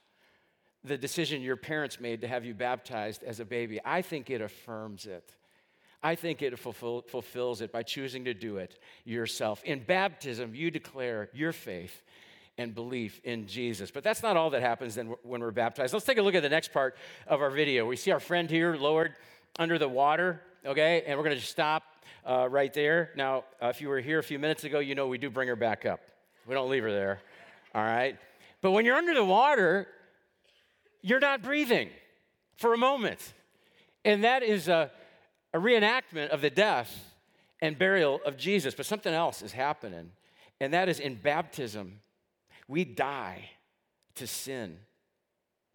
the 0.83 0.97
decision 0.97 1.43
your 1.43 1.57
parents 1.57 1.99
made 1.99 2.21
to 2.21 2.27
have 2.27 2.43
you 2.43 2.55
baptized 2.55 3.21
as 3.21 3.39
a 3.39 3.45
baby. 3.45 3.79
I 3.85 4.01
think 4.01 4.31
it 4.31 4.41
affirms 4.41 5.05
it. 5.05 5.35
I 6.01 6.15
think 6.15 6.41
it 6.41 6.57
fulfill, 6.57 7.01
fulfills 7.01 7.61
it 7.61 7.71
by 7.71 7.83
choosing 7.83 8.25
to 8.25 8.33
do 8.33 8.57
it 8.57 8.79
yourself. 9.03 9.63
In 9.63 9.83
baptism, 9.83 10.55
you 10.55 10.71
declare 10.71 11.29
your 11.33 11.51
faith 11.51 12.01
and 12.57 12.73
belief 12.73 13.19
in 13.23 13.47
Jesus. 13.47 13.91
But 13.91 14.03
that's 14.03 14.23
not 14.23 14.37
all 14.37 14.49
that 14.51 14.61
happens 14.61 14.95
then 14.95 15.15
when 15.23 15.41
we're 15.41 15.51
baptized. 15.51 15.93
Let's 15.93 16.05
take 16.05 16.17
a 16.17 16.21
look 16.21 16.35
at 16.35 16.43
the 16.43 16.49
next 16.49 16.71
part 16.73 16.95
of 17.27 17.41
our 17.41 17.49
video. 17.49 17.85
We 17.85 17.95
see 17.95 18.11
our 18.11 18.19
friend 18.19 18.49
here 18.49 18.75
lowered 18.75 19.13
under 19.57 19.77
the 19.77 19.89
water, 19.89 20.41
okay? 20.65 21.03
And 21.05 21.17
we're 21.17 21.23
going 21.23 21.35
to 21.35 21.39
just 21.41 21.51
stop 21.51 21.83
uh, 22.25 22.47
right 22.49 22.73
there. 22.73 23.11
Now, 23.15 23.45
uh, 23.61 23.67
if 23.67 23.81
you 23.81 23.89
were 23.89 23.99
here 23.99 24.19
a 24.19 24.23
few 24.23 24.39
minutes 24.39 24.63
ago, 24.63 24.79
you 24.79 24.95
know 24.95 25.07
we 25.07 25.17
do 25.17 25.29
bring 25.29 25.47
her 25.47 25.55
back 25.55 25.85
up. 25.85 26.01
We 26.47 26.53
don't 26.53 26.69
leave 26.69 26.83
her 26.83 26.91
there, 26.91 27.21
all 27.73 27.83
right? 27.83 28.17
But 28.61 28.71
when 28.71 28.85
you're 28.85 28.97
under 28.97 29.13
the 29.13 29.23
water, 29.23 29.87
you're 31.01 31.19
not 31.19 31.41
breathing 31.41 31.89
for 32.57 32.73
a 32.73 32.77
moment. 32.77 33.33
And 34.03 34.23
that 34.23 34.43
is 34.43 34.67
a, 34.67 34.91
a 35.53 35.59
reenactment 35.59 36.29
of 36.29 36.41
the 36.41 36.49
death 36.49 37.13
and 37.61 37.77
burial 37.77 38.19
of 38.25 38.37
Jesus. 38.37 38.73
But 38.73 38.85
something 38.85 39.13
else 39.13 39.41
is 39.41 39.51
happening, 39.51 40.11
and 40.59 40.73
that 40.73 40.89
is 40.89 40.99
in 40.99 41.15
baptism, 41.15 41.99
we 42.67 42.85
die 42.85 43.49
to 44.15 44.27
sin. 44.27 44.77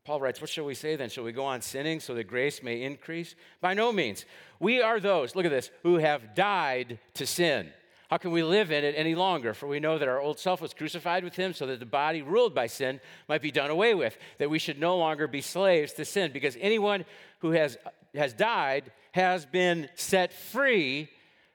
Paul 0.04 0.20
writes, 0.20 0.40
What 0.40 0.50
shall 0.50 0.66
we 0.66 0.74
say 0.74 0.96
then? 0.96 1.08
Shall 1.08 1.24
we 1.24 1.32
go 1.32 1.44
on 1.44 1.62
sinning 1.62 1.98
so 1.98 2.14
that 2.14 2.24
grace 2.24 2.62
may 2.62 2.82
increase? 2.82 3.34
By 3.60 3.72
no 3.74 3.90
means. 3.90 4.26
We 4.60 4.82
are 4.82 5.00
those, 5.00 5.34
look 5.34 5.46
at 5.46 5.50
this, 5.50 5.70
who 5.82 5.96
have 5.96 6.34
died 6.34 6.98
to 7.14 7.26
sin. 7.26 7.70
How 8.10 8.18
can 8.18 8.30
we 8.30 8.42
live 8.42 8.70
in 8.70 8.84
it 8.84 8.94
any 8.96 9.14
longer? 9.14 9.54
For 9.54 9.66
we 9.66 9.80
know 9.80 9.98
that 9.98 10.08
our 10.08 10.20
old 10.20 10.38
self 10.38 10.60
was 10.60 10.74
crucified 10.74 11.24
with 11.24 11.36
him 11.36 11.54
so 11.54 11.66
that 11.66 11.80
the 11.80 11.86
body 11.86 12.20
ruled 12.20 12.54
by 12.54 12.66
sin 12.66 13.00
might 13.28 13.40
be 13.40 13.50
done 13.50 13.70
away 13.70 13.94
with, 13.94 14.16
that 14.38 14.50
we 14.50 14.58
should 14.58 14.78
no 14.78 14.96
longer 14.98 15.26
be 15.26 15.40
slaves 15.40 15.94
to 15.94 16.04
sin, 16.04 16.30
because 16.32 16.56
anyone 16.60 17.06
who 17.38 17.52
has, 17.52 17.78
has 18.18 18.32
died 18.32 18.92
has 19.12 19.46
been 19.46 19.88
set 19.94 20.32
free 20.32 21.08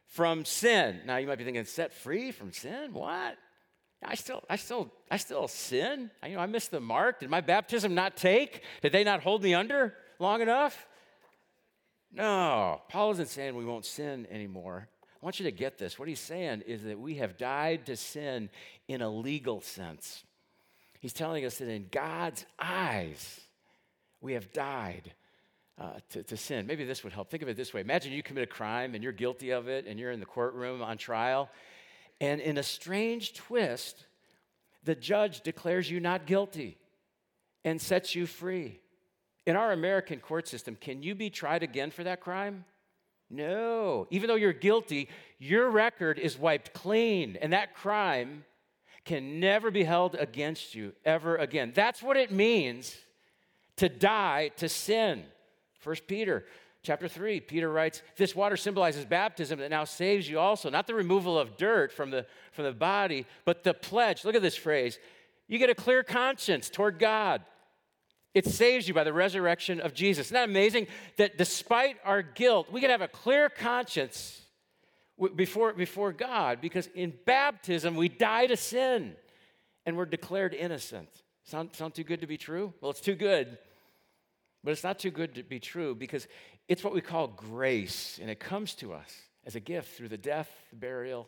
from 0.08 0.45
sin. 0.45 1.02
Now 1.06 1.17
you 1.17 1.28
might 1.28 1.38
be 1.38 1.43
thinking, 1.43 1.65
set 1.65 1.93
free 1.93 2.32
from 2.32 2.52
sin? 2.52 2.93
What? 2.93 3.38
I 4.04 4.15
still, 4.15 4.43
I 4.50 4.56
still, 4.56 4.91
I 5.12 5.17
still 5.17 5.48
sin. 5.48 6.10
I, 6.24 6.28
you 6.28 6.36
know, 6.36 6.41
I 6.41 6.45
missed 6.45 6.72
the 6.72 6.80
mark. 6.80 7.19
Did 7.19 7.30
my 7.30 7.41
baptism 7.41 7.93
not 7.93 8.15
take? 8.15 8.63
Did 8.82 8.91
they 8.91 9.04
not 9.04 9.22
hold 9.22 9.43
me 9.43 9.54
under 9.54 9.93
long 10.19 10.41
enough? 10.41 10.88
No, 12.12 12.82
Paul 12.89 13.12
isn't 13.12 13.30
saying 13.30 13.56
we 13.56 13.65
won't 13.65 13.86
sin 13.86 14.26
anymore. 14.32 14.88
I 15.22 15.26
want 15.26 15.39
you 15.39 15.43
to 15.45 15.52
get 15.52 15.78
this. 15.78 16.00
What 16.00 16.08
he's 16.08 16.19
saying 16.19 16.63
is 16.65 16.84
that 16.84 16.98
we 16.98 17.15
have 17.15 17.38
died 17.38 17.86
to 17.88 17.98
sin 17.98 18.50
in 18.88 19.02
a 19.02 19.10
legal 19.10 19.62
sense. 19.62 20.24
He's 21.00 21.13
telling 21.13 21.45
us 21.45 21.58
that 21.58 21.69
in 21.69 21.88
God's 21.91 22.45
eyes, 22.58 23.41
we 24.22 24.34
have 24.34 24.52
died 24.54 25.13
uh, 25.79 25.93
to, 26.09 26.23
to 26.23 26.37
sin. 26.37 26.67
Maybe 26.67 26.83
this 26.83 27.03
would 27.03 27.13
help. 27.13 27.29
Think 27.29 27.43
of 27.43 27.49
it 27.49 27.57
this 27.57 27.73
way 27.73 27.81
Imagine 27.81 28.11
you 28.11 28.23
commit 28.23 28.43
a 28.43 28.47
crime 28.47 28.95
and 28.95 29.03
you're 29.03 29.13
guilty 29.13 29.51
of 29.51 29.67
it 29.67 29.85
and 29.87 29.99
you're 29.99 30.11
in 30.11 30.19
the 30.19 30.25
courtroom 30.25 30.81
on 30.81 30.97
trial. 30.97 31.49
And 32.21 32.41
in 32.41 32.57
a 32.57 32.63
strange 32.63 33.33
twist, 33.33 34.05
the 34.83 34.95
judge 34.95 35.41
declares 35.41 35.89
you 35.89 35.99
not 35.99 36.25
guilty 36.25 36.77
and 37.63 37.81
sets 37.81 38.13
you 38.13 38.25
free. 38.25 38.81
In 39.45 39.55
our 39.55 39.71
American 39.71 40.19
court 40.19 40.47
system, 40.47 40.75
can 40.75 41.01
you 41.01 41.15
be 41.15 41.29
tried 41.29 41.63
again 41.63 41.91
for 41.91 42.03
that 42.03 42.19
crime? 42.19 42.65
No. 43.29 44.07
Even 44.09 44.27
though 44.27 44.35
you're 44.35 44.53
guilty, 44.53 45.07
your 45.37 45.69
record 45.69 46.19
is 46.19 46.37
wiped 46.37 46.73
clean, 46.73 47.37
and 47.41 47.53
that 47.53 47.75
crime 47.75 48.43
can 49.05 49.39
never 49.39 49.71
be 49.71 49.83
held 49.83 50.15
against 50.15 50.75
you 50.75 50.93
ever 51.05 51.35
again. 51.37 51.71
That's 51.73 52.03
what 52.03 52.17
it 52.17 52.31
means 52.31 52.95
to 53.77 53.87
die 53.87 54.49
to 54.57 54.67
sin. 54.67 55.23
First 55.79 56.07
Peter 56.07 56.45
chapter 56.83 57.07
3, 57.07 57.41
Peter 57.41 57.71
writes, 57.71 58.01
This 58.17 58.35
water 58.35 58.57
symbolizes 58.57 59.05
baptism 59.05 59.59
that 59.59 59.69
now 59.69 59.83
saves 59.83 60.29
you 60.29 60.39
also, 60.39 60.69
not 60.69 60.87
the 60.87 60.93
removal 60.93 61.37
of 61.37 61.57
dirt 61.57 61.91
from 61.91 62.11
the, 62.11 62.25
from 62.51 62.65
the 62.65 62.71
body, 62.71 63.25
but 63.45 63.63
the 63.63 63.73
pledge. 63.73 64.23
Look 64.23 64.35
at 64.35 64.41
this 64.41 64.55
phrase. 64.55 64.99
You 65.47 65.57
get 65.57 65.69
a 65.69 65.75
clear 65.75 66.03
conscience 66.03 66.69
toward 66.69 66.99
God. 66.99 67.41
It 68.33 68.45
saves 68.45 68.87
you 68.87 68.93
by 68.93 69.03
the 69.03 69.13
resurrection 69.13 69.79
of 69.79 69.93
Jesus. 69.93 70.27
Isn't 70.27 70.35
that 70.35 70.49
amazing 70.49 70.87
that 71.17 71.37
despite 71.37 71.97
our 72.05 72.21
guilt, 72.21 72.71
we 72.71 72.79
can 72.79 72.91
have 72.91 73.01
a 73.01 73.07
clear 73.07 73.49
conscience 73.49 74.41
before, 75.35 75.73
before 75.73 76.13
God 76.13 76.61
because 76.61 76.87
in 76.93 77.13
baptism 77.25 77.95
we 77.95 78.07
die 78.07 78.45
to 78.45 78.55
sin 78.55 79.15
and 79.85 79.97
we're 79.97 80.05
declared 80.05 80.53
innocent. 80.53 81.09
Sound, 81.43 81.75
sound 81.75 81.95
too 81.95 82.03
good 82.03 82.21
to 82.21 82.27
be 82.27 82.37
true? 82.37 82.73
Well, 82.79 82.91
it's 82.91 83.01
too 83.01 83.15
good. 83.15 83.57
But 84.63 84.72
it's 84.72 84.84
not 84.84 85.00
too 85.00 85.12
good 85.12 85.36
to 85.36 85.43
be 85.43 85.60
true 85.60 85.95
because 85.95 86.28
it's 86.67 86.84
what 86.84 86.93
we 86.93 87.02
call 87.02 87.28
grace, 87.28 88.19
and 88.22 88.30
it 88.30 88.39
comes 88.39 88.76
to 88.76 88.93
us 88.93 89.13
as 89.45 89.56
a 89.56 89.60
gift 89.60 89.95
through 89.95 90.10
the 90.10 90.17
death, 90.17 90.50
the 90.69 90.76
burial, 90.76 91.28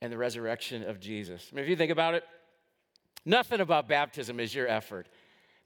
and 0.00 0.12
the 0.12 0.18
resurrection 0.18 0.82
of 0.82 1.00
Jesus. 1.00 1.48
I 1.50 1.56
mean, 1.56 1.64
if 1.64 1.70
you 1.70 1.76
think 1.76 1.92
about 1.92 2.14
it, 2.14 2.24
nothing 3.24 3.60
about 3.60 3.88
baptism 3.88 4.40
is 4.40 4.54
your 4.54 4.68
effort. 4.68 5.08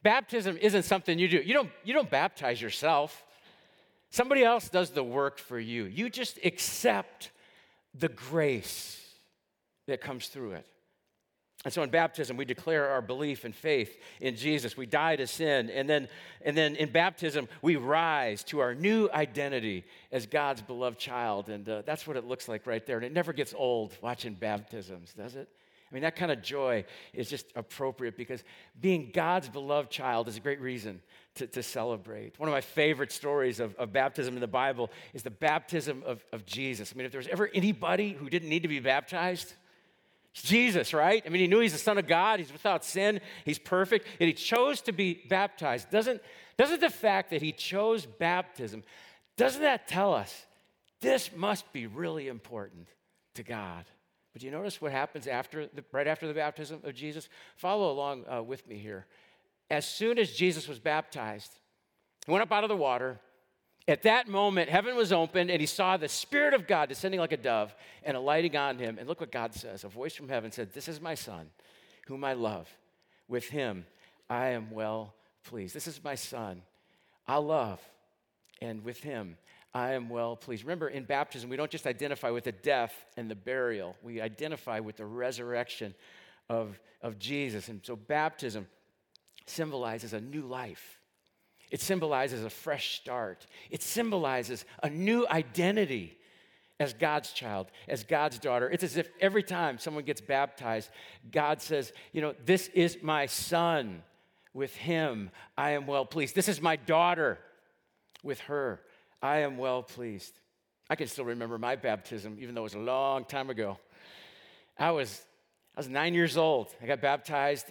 Baptism 0.03 0.57
isn't 0.59 0.85
something 0.85 1.19
you 1.19 1.29
do. 1.29 1.39
You 1.39 1.55
don't, 1.55 1.71
you 1.85 1.93
don't 1.93 2.11
baptize 2.11 2.61
yourself. 2.61 3.25
Somebody 4.11 4.45
else 4.45 4.69
does 4.69 4.91
the 4.91 5.03
work 5.03 5.39
for 5.39 5.59
you. 5.59 5.85
You 5.85 6.09
just 6.11 6.39
accept 6.45 7.31
the 7.95 8.09
grace 8.09 9.03
that 9.87 10.01
comes 10.01 10.29
through 10.29 10.53
it. 10.53 10.67
And 11.67 11.73
so 11.73 11.83
in 11.83 11.91
baptism, 11.91 12.37
we 12.37 12.45
declare 12.45 12.91
our 12.91 13.03
belief 13.03 13.45
and 13.45 13.53
faith 13.53 14.01
in 14.21 14.37
Jesus. 14.37 14.77
We 14.77 14.87
die 14.87 15.17
to 15.17 15.27
sin. 15.27 15.69
And 15.69 15.91
then, 15.91 16.07
and 16.43 16.57
then 16.57 16.77
in 16.77 16.93
baptism, 16.93 17.49
we 17.61 17.75
rise 17.75 18.45
to 18.45 18.61
our 18.61 18.73
new 18.73 19.11
identity 19.13 19.85
as 20.13 20.27
God's 20.27 20.63
beloved 20.63 20.97
child. 20.97 21.49
And 21.49 21.69
uh, 21.69 21.83
that's 21.85 22.07
what 22.07 22.17
it 22.17 22.25
looks 22.25 22.47
like 22.47 22.69
right 22.69 22.87
there. 22.87 22.99
And 22.99 23.05
it 23.05 23.13
never 23.13 23.33
gets 23.33 23.53
old 23.53 23.97
watching 24.01 24.35
baptisms, 24.35 25.13
does 25.13 25.35
it? 25.35 25.49
I 25.91 25.95
mean, 25.95 26.05
that 26.05 26.15
kind 26.15 26.31
of 26.31 26.41
joy 26.41 26.85
is 27.13 27.29
just 27.29 27.47
appropriate 27.57 28.17
because 28.17 28.45
being 28.81 29.11
God's 29.13 29.49
beloved 29.49 29.91
child 29.91 30.29
is 30.29 30.37
a 30.37 30.41
great 30.41 30.61
reason 30.61 31.03
to, 31.35 31.49
to 31.49 31.65
celebrate. 31.65 32.39
One 32.39 32.49
of 32.49 32.53
my 32.53 32.61
favorite 32.61 33.11
stories 33.11 33.59
of, 33.59 33.75
of 33.75 33.93
baptism 33.93 34.35
in 34.35 34.41
the 34.41 34.47
Bible 34.47 34.89
is 35.15 35.25
the 35.25 35.31
baptism 35.31 36.05
of, 36.07 36.25
of 36.33 36.47
Jesus. 36.47 36.93
I 36.95 36.97
mean, 36.97 37.07
if 37.07 37.11
there 37.11 37.19
was 37.19 37.27
ever 37.27 37.51
anybody 37.53 38.13
who 38.13 38.31
didn't 38.31 38.51
need 38.51 38.63
to 38.63 38.69
be 38.69 38.79
baptized, 38.79 39.55
Jesus, 40.43 40.93
right? 40.93 41.23
I 41.25 41.29
mean, 41.29 41.41
he 41.41 41.47
knew 41.47 41.61
he's 41.61 41.73
the 41.73 41.79
Son 41.79 41.99
of 41.99 42.07
God, 42.07 42.41
he's 42.41 42.53
without 42.53 42.85
sin, 42.85 43.21
he's 43.45 43.59
perfect, 43.59 44.07
and 44.21 44.27
he 44.29 44.35
chose 44.35 44.81
to 44.83 44.93
be 44.93 45.23
baptized. 45.29 45.91
Doesn't, 45.91 46.21
doesn't 46.59 46.81
the 46.81 46.91
fact 46.91 47.31
that 47.31 47.43
he 47.43 47.53
chose 47.53 48.07
baptism, 48.07 48.83
doesn't 49.37 49.63
that 49.63 49.89
tell 49.89 50.15
us 50.15 50.47
this 51.01 51.31
must 51.35 51.73
be 51.73 51.87
really 51.87 52.29
important 52.29 52.89
to 53.35 53.43
God? 53.43 53.85
But 54.33 54.41
do 54.41 54.47
you 54.47 54.53
notice 54.53 54.81
what 54.81 54.93
happens 54.93 55.27
after 55.27 55.67
the, 55.67 55.85
right 55.93 56.07
after 56.07 56.27
the 56.27 56.35
baptism 56.35 56.81
of 56.85 56.95
Jesus? 56.95 57.29
Follow 57.57 57.91
along 57.91 58.25
uh, 58.31 58.43
with 58.43 58.67
me 58.69 58.77
here. 58.77 59.07
As 59.71 59.87
soon 59.87 60.19
as 60.19 60.33
Jesus 60.33 60.69
was 60.69 60.79
baptized, 60.79 61.59
he 62.27 62.33
went 62.33 62.43
up 62.43 62.53
out 62.53 62.63
of 62.63 62.69
the 62.69 62.77
water, 62.77 63.19
at 63.89 64.03
that 64.03 64.27
moment, 64.27 64.69
heaven 64.69 64.97
was 64.97 65.13
opened, 65.13 65.51
and 65.51 65.61
he 65.61 65.67
saw 65.67 65.97
the 65.97 66.09
Spirit 66.09 66.55
of 66.55 66.67
God 66.67 66.89
descending 66.89 67.21
like 67.21 67.33
a 67.33 67.37
dove 67.37 67.75
and 68.03 68.17
alighting 68.17 68.57
on 68.57 68.79
him. 68.79 68.99
And 68.99 69.09
look 69.09 69.21
what 69.21 69.31
God 69.31 69.55
says 69.55 69.85
a 69.85 69.89
voice 69.89 70.15
from 70.15 70.29
heaven 70.29 70.51
said, 70.51 70.73
This 70.73 70.89
is 70.89 71.01
my 71.01 71.15
Son, 71.15 71.49
whom 72.09 72.25
I 72.25 72.33
love. 72.33 72.69
With 73.29 73.49
him 73.49 73.87
I 74.29 74.49
am 74.49 74.71
well 74.71 75.15
pleased. 75.45 75.75
This 75.75 75.87
is 75.87 76.03
my 76.03 76.17
Son, 76.17 76.63
I 77.29 77.37
love, 77.37 77.81
and 78.61 78.85
with 78.85 79.03
him 79.03 79.37
I 79.73 79.93
am 79.93 80.09
well 80.09 80.37
pleased. 80.37 80.65
Remember, 80.65 80.89
in 80.89 81.05
baptism, 81.05 81.49
we 81.49 81.57
don't 81.57 81.71
just 81.71 81.87
identify 81.87 82.31
with 82.31 82.45
the 82.45 82.53
death 82.53 82.93
and 83.17 83.31
the 83.31 83.35
burial, 83.35 83.97
we 84.03 84.21
identify 84.21 84.81
with 84.81 84.97
the 84.97 85.07
resurrection 85.07 85.95
of, 86.49 86.81
of 87.03 87.19
Jesus. 87.19 87.69
And 87.69 87.81
so, 87.85 87.95
baptism 87.95 88.67
symbolizes 89.47 90.13
a 90.13 90.21
new 90.21 90.43
life. 90.43 90.99
It 91.71 91.81
symbolizes 91.81 92.45
a 92.45 92.51
fresh 92.51 92.97
start. 92.97 93.47
It 93.71 93.83
symbolizes 93.83 94.65
a 94.83 94.91
new 94.91 95.27
identity 95.29 96.17
as 96.79 96.93
God's 96.93 97.33
child, 97.33 97.69
as 97.89 98.05
God's 98.05 98.39
daughter. 98.39 98.69
It's 98.71 98.85
as 98.85 98.97
if 98.97 99.09
every 99.21 99.43
time 99.43 99.79
someone 99.79 100.05
gets 100.05 100.21
baptized, 100.21 100.91
God 101.33 101.63
says, 101.63 101.93
You 102.13 102.21
know, 102.21 102.35
this 102.45 102.69
is 102.69 102.99
my 103.03 103.27
son. 103.27 104.03
With 104.53 104.75
him, 104.75 105.31
I 105.59 105.73
am 105.73 105.87
well 105.87 106.07
pleased. 106.07 106.35
This 106.35 106.49
is 106.49 106.63
my 106.63 106.77
daughter. 106.77 107.39
With 108.23 108.41
her, 108.41 108.81
I 109.21 109.39
am 109.39 109.59
well 109.59 109.83
pleased. 109.83 110.33
I 110.89 110.95
can 110.95 111.09
still 111.09 111.27
remember 111.27 111.59
my 111.59 111.77
baptism, 111.77 112.39
even 112.41 112.55
though 112.55 112.63
it 112.63 112.65
was 112.65 112.75
a 112.75 112.79
long 112.79 113.25
time 113.25 113.51
ago. 113.51 113.79
I 114.79 114.93
was, 114.93 115.23
I 115.77 115.81
was 115.81 115.89
nine 115.89 116.15
years 116.15 116.39
old. 116.39 116.69
I 116.83 116.87
got 116.87 117.03
baptized 117.03 117.67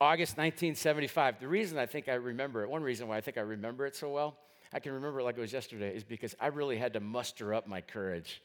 August 0.00 0.38
1975. 0.38 1.40
The 1.40 1.48
reason 1.48 1.78
I 1.78 1.84
think 1.84 2.08
I 2.08 2.14
remember 2.14 2.62
it, 2.62 2.70
one 2.70 2.82
reason 2.82 3.06
why 3.06 3.18
I 3.18 3.20
think 3.20 3.36
I 3.36 3.42
remember 3.42 3.84
it 3.84 3.94
so 3.94 4.08
well, 4.08 4.36
I 4.72 4.80
can 4.80 4.92
remember 4.92 5.20
it 5.20 5.24
like 5.24 5.36
it 5.36 5.40
was 5.40 5.52
yesterday, 5.52 5.94
is 5.94 6.04
because 6.04 6.34
I 6.40 6.46
really 6.46 6.78
had 6.78 6.94
to 6.94 7.00
muster 7.00 7.52
up 7.52 7.66
my 7.66 7.82
courage 7.82 8.40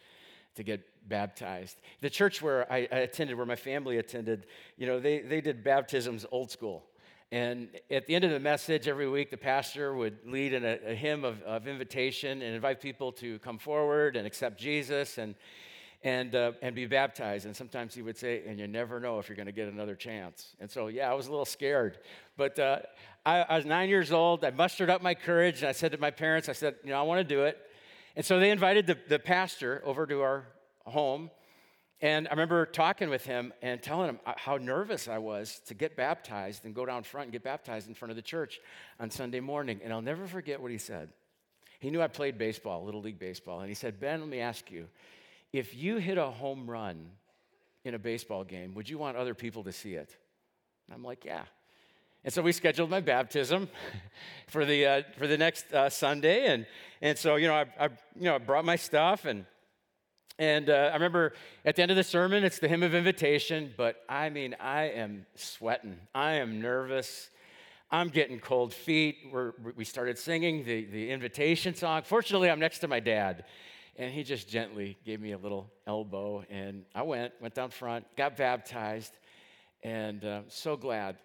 to 0.55 0.63
get 0.63 0.81
baptized. 1.07 1.77
The 2.01 2.09
church 2.09 2.41
where 2.41 2.71
I, 2.71 2.79
attended, 2.91 3.37
where 3.37 3.45
my 3.45 3.55
family 3.55 3.97
attended, 3.97 4.47
you 4.77 4.85
know, 4.85 4.99
they, 4.99 5.19
they 5.19 5.39
did 5.39 5.63
baptisms 5.63 6.25
old 6.31 6.51
school. 6.51 6.83
And 7.31 7.69
at 7.89 8.05
the 8.05 8.15
end 8.15 8.23
of 8.23 8.31
the 8.31 8.39
message 8.39 8.87
every 8.87 9.09
week, 9.09 9.31
the 9.31 9.37
pastor 9.37 9.95
would 9.95 10.17
lead 10.25 10.53
in 10.53 10.63
a, 10.63 10.77
a 10.87 10.93
hymn 10.93 11.23
of, 11.23 11.41
of, 11.43 11.67
invitation 11.67 12.41
and 12.41 12.55
invite 12.55 12.81
people 12.81 13.11
to 13.13 13.39
come 13.39 13.57
forward 13.57 14.15
and 14.15 14.27
accept 14.27 14.59
Jesus. 14.59 15.17
And 15.17 15.35
and, 16.05 16.35
uh, 16.35 16.51
and 16.61 16.75
be 16.75 16.85
baptized. 16.85 17.47
And 17.47 17.55
sometimes 17.55 17.95
he 17.95 18.03
would 18.03 18.15
say, 18.15 18.43
and 18.47 18.59
you 18.59 18.67
never 18.67 18.99
know 18.99 19.17
if 19.17 19.27
you're 19.27 19.35
going 19.35 19.47
to 19.47 19.51
get 19.51 19.67
another 19.67 19.95
chance. 19.95 20.55
And 20.59 20.69
so, 20.69 20.87
yeah, 20.87 21.09
I 21.09 21.15
was 21.15 21.25
a 21.25 21.31
little 21.31 21.45
scared. 21.45 21.97
But 22.37 22.59
uh, 22.59 22.79
I, 23.25 23.39
I, 23.41 23.57
was 23.57 23.65
nine 23.65 23.89
years 23.89 24.11
old. 24.11 24.45
I 24.45 24.51
mustered 24.51 24.91
up 24.91 25.01
my 25.01 25.15
courage 25.15 25.61
and 25.61 25.67
I 25.67 25.71
said 25.71 25.91
to 25.93 25.97
my 25.97 26.11
parents, 26.11 26.47
I 26.47 26.53
said, 26.53 26.75
you 26.83 26.91
know, 26.91 26.99
I 26.99 27.01
want 27.01 27.27
to 27.27 27.35
do 27.35 27.45
it. 27.45 27.57
And 28.15 28.23
so 28.23 28.39
they 28.39 28.51
invited 28.51 28.85
the, 28.85 28.99
the 29.09 29.17
pastor 29.17 29.81
over 29.83 30.05
to 30.05 30.21
our 30.21 30.45
home. 30.85 31.31
And 32.01 32.27
I 32.27 32.31
remember 32.31 32.67
talking 32.67 33.09
with 33.09 33.25
him 33.25 33.51
and 33.63 33.81
telling 33.81 34.09
him 34.09 34.19
how 34.25 34.57
nervous 34.57 35.07
I 35.07 35.17
was 35.17 35.59
to 35.65 35.73
get 35.73 35.95
baptized 35.95 36.65
and 36.65 36.75
go 36.75 36.85
down 36.85 37.01
front 37.01 37.25
and 37.25 37.31
get 37.31 37.43
baptized 37.43 37.87
in 37.87 37.95
front 37.95 38.11
of 38.11 38.15
the 38.15 38.21
church 38.21 38.59
on 38.99 39.09
Sunday 39.09 39.39
morning. 39.39 39.81
And 39.83 39.91
I'll 39.91 40.03
never 40.03 40.27
forget 40.27 40.61
what 40.61 40.69
he 40.69 40.77
said. 40.77 41.09
He 41.79 41.89
knew 41.89 42.01
I 42.01 42.07
played 42.07 42.37
baseball, 42.37 42.85
Little 42.85 43.01
League 43.01 43.17
Baseball. 43.17 43.61
And 43.61 43.69
he 43.69 43.75
said, 43.75 43.99
Ben, 43.99 44.19
let 44.19 44.29
me 44.29 44.39
ask 44.39 44.69
you 44.69 44.87
if 45.53 45.75
you 45.75 45.97
hit 45.97 46.17
a 46.17 46.25
home 46.25 46.69
run 46.69 47.11
in 47.83 47.93
a 47.93 47.99
baseball 47.99 48.43
game, 48.43 48.73
would 48.73 48.89
you 48.89 48.97
want 48.97 49.17
other 49.17 49.33
people 49.33 49.63
to 49.63 49.71
see 49.71 49.93
it? 49.93 50.15
And 50.87 50.95
I'm 50.95 51.03
like, 51.03 51.25
yeah. 51.25 51.43
And 52.23 52.33
so 52.33 52.41
we 52.41 52.51
scheduled 52.51 52.89
my 52.89 53.01
baptism 53.01 53.69
for 54.47 54.65
the, 54.65 54.85
uh, 54.85 55.01
for 55.17 55.27
the 55.27 55.37
next 55.37 55.71
uh, 55.73 55.89
Sunday. 55.89 56.47
And, 56.47 56.65
and 57.01 57.17
so, 57.17 57.35
you 57.35 57.47
know, 57.47 57.53
I, 57.53 57.65
I, 57.79 57.85
you 58.15 58.23
know, 58.23 58.35
I 58.35 58.37
brought 58.39 58.65
my 58.65 58.75
stuff 58.75 59.25
and 59.25 59.45
and 60.37 60.69
uh, 60.69 60.89
I 60.91 60.95
remember 60.95 61.33
at 61.63 61.77
the 61.77 61.81
end 61.81 61.91
of 61.91 61.97
the 61.97 62.03
sermon, 62.03 62.43
it's 62.43 62.59
the 62.59 62.67
hymn 62.67 62.83
of 62.83 62.93
invitation, 62.93 63.73
but 63.77 64.03
I 64.09 64.29
mean, 64.29 64.55
I 64.59 64.89
am 64.89 65.25
sweating. 65.35 65.97
I 66.13 66.33
am 66.33 66.61
nervous. 66.61 67.29
I'm 67.89 68.09
getting 68.09 68.39
cold 68.39 68.73
feet. 68.73 69.17
We're, 69.31 69.53
we 69.77 69.85
started 69.85 70.17
singing 70.17 70.65
the, 70.65 70.85
the 70.85 71.09
invitation 71.09 71.73
song. 71.73 72.01
Fortunately, 72.03 72.49
I'm 72.49 72.59
next 72.59 72.79
to 72.79 72.89
my 72.89 72.99
dad, 72.99 73.45
and 73.97 74.11
he 74.11 74.23
just 74.23 74.49
gently 74.49 74.97
gave 75.05 75.21
me 75.21 75.31
a 75.31 75.37
little 75.37 75.71
elbow, 75.87 76.43
and 76.49 76.83
I 76.93 77.03
went, 77.03 77.33
went 77.41 77.53
down 77.53 77.69
front, 77.69 78.05
got 78.15 78.35
baptized, 78.35 79.13
and 79.83 80.23
uh, 80.23 80.41
so 80.47 80.75
glad 80.75 81.17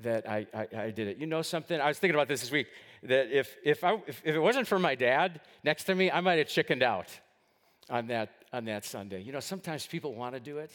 that 0.00 0.28
I, 0.28 0.46
I, 0.54 0.68
I, 0.76 0.90
did 0.90 1.08
it. 1.08 1.18
You 1.18 1.26
know 1.26 1.42
something? 1.42 1.80
I 1.80 1.88
was 1.88 1.98
thinking 1.98 2.14
about 2.14 2.28
this 2.28 2.42
this 2.42 2.50
week 2.50 2.68
that 3.02 3.30
if, 3.30 3.56
if, 3.64 3.82
I, 3.82 3.94
if, 4.06 4.20
if 4.24 4.34
it 4.34 4.38
wasn't 4.38 4.66
for 4.66 4.78
my 4.78 4.94
dad 4.94 5.40
next 5.64 5.84
to 5.84 5.94
me, 5.94 6.10
I 6.10 6.20
might 6.20 6.38
have 6.38 6.48
chickened 6.48 6.82
out 6.82 7.08
on 7.88 8.08
that, 8.08 8.30
on 8.52 8.66
that 8.66 8.84
Sunday. 8.84 9.22
You 9.22 9.32
know, 9.32 9.40
sometimes 9.40 9.86
people 9.86 10.14
want 10.14 10.34
to 10.34 10.40
do 10.40 10.58
it 10.58 10.70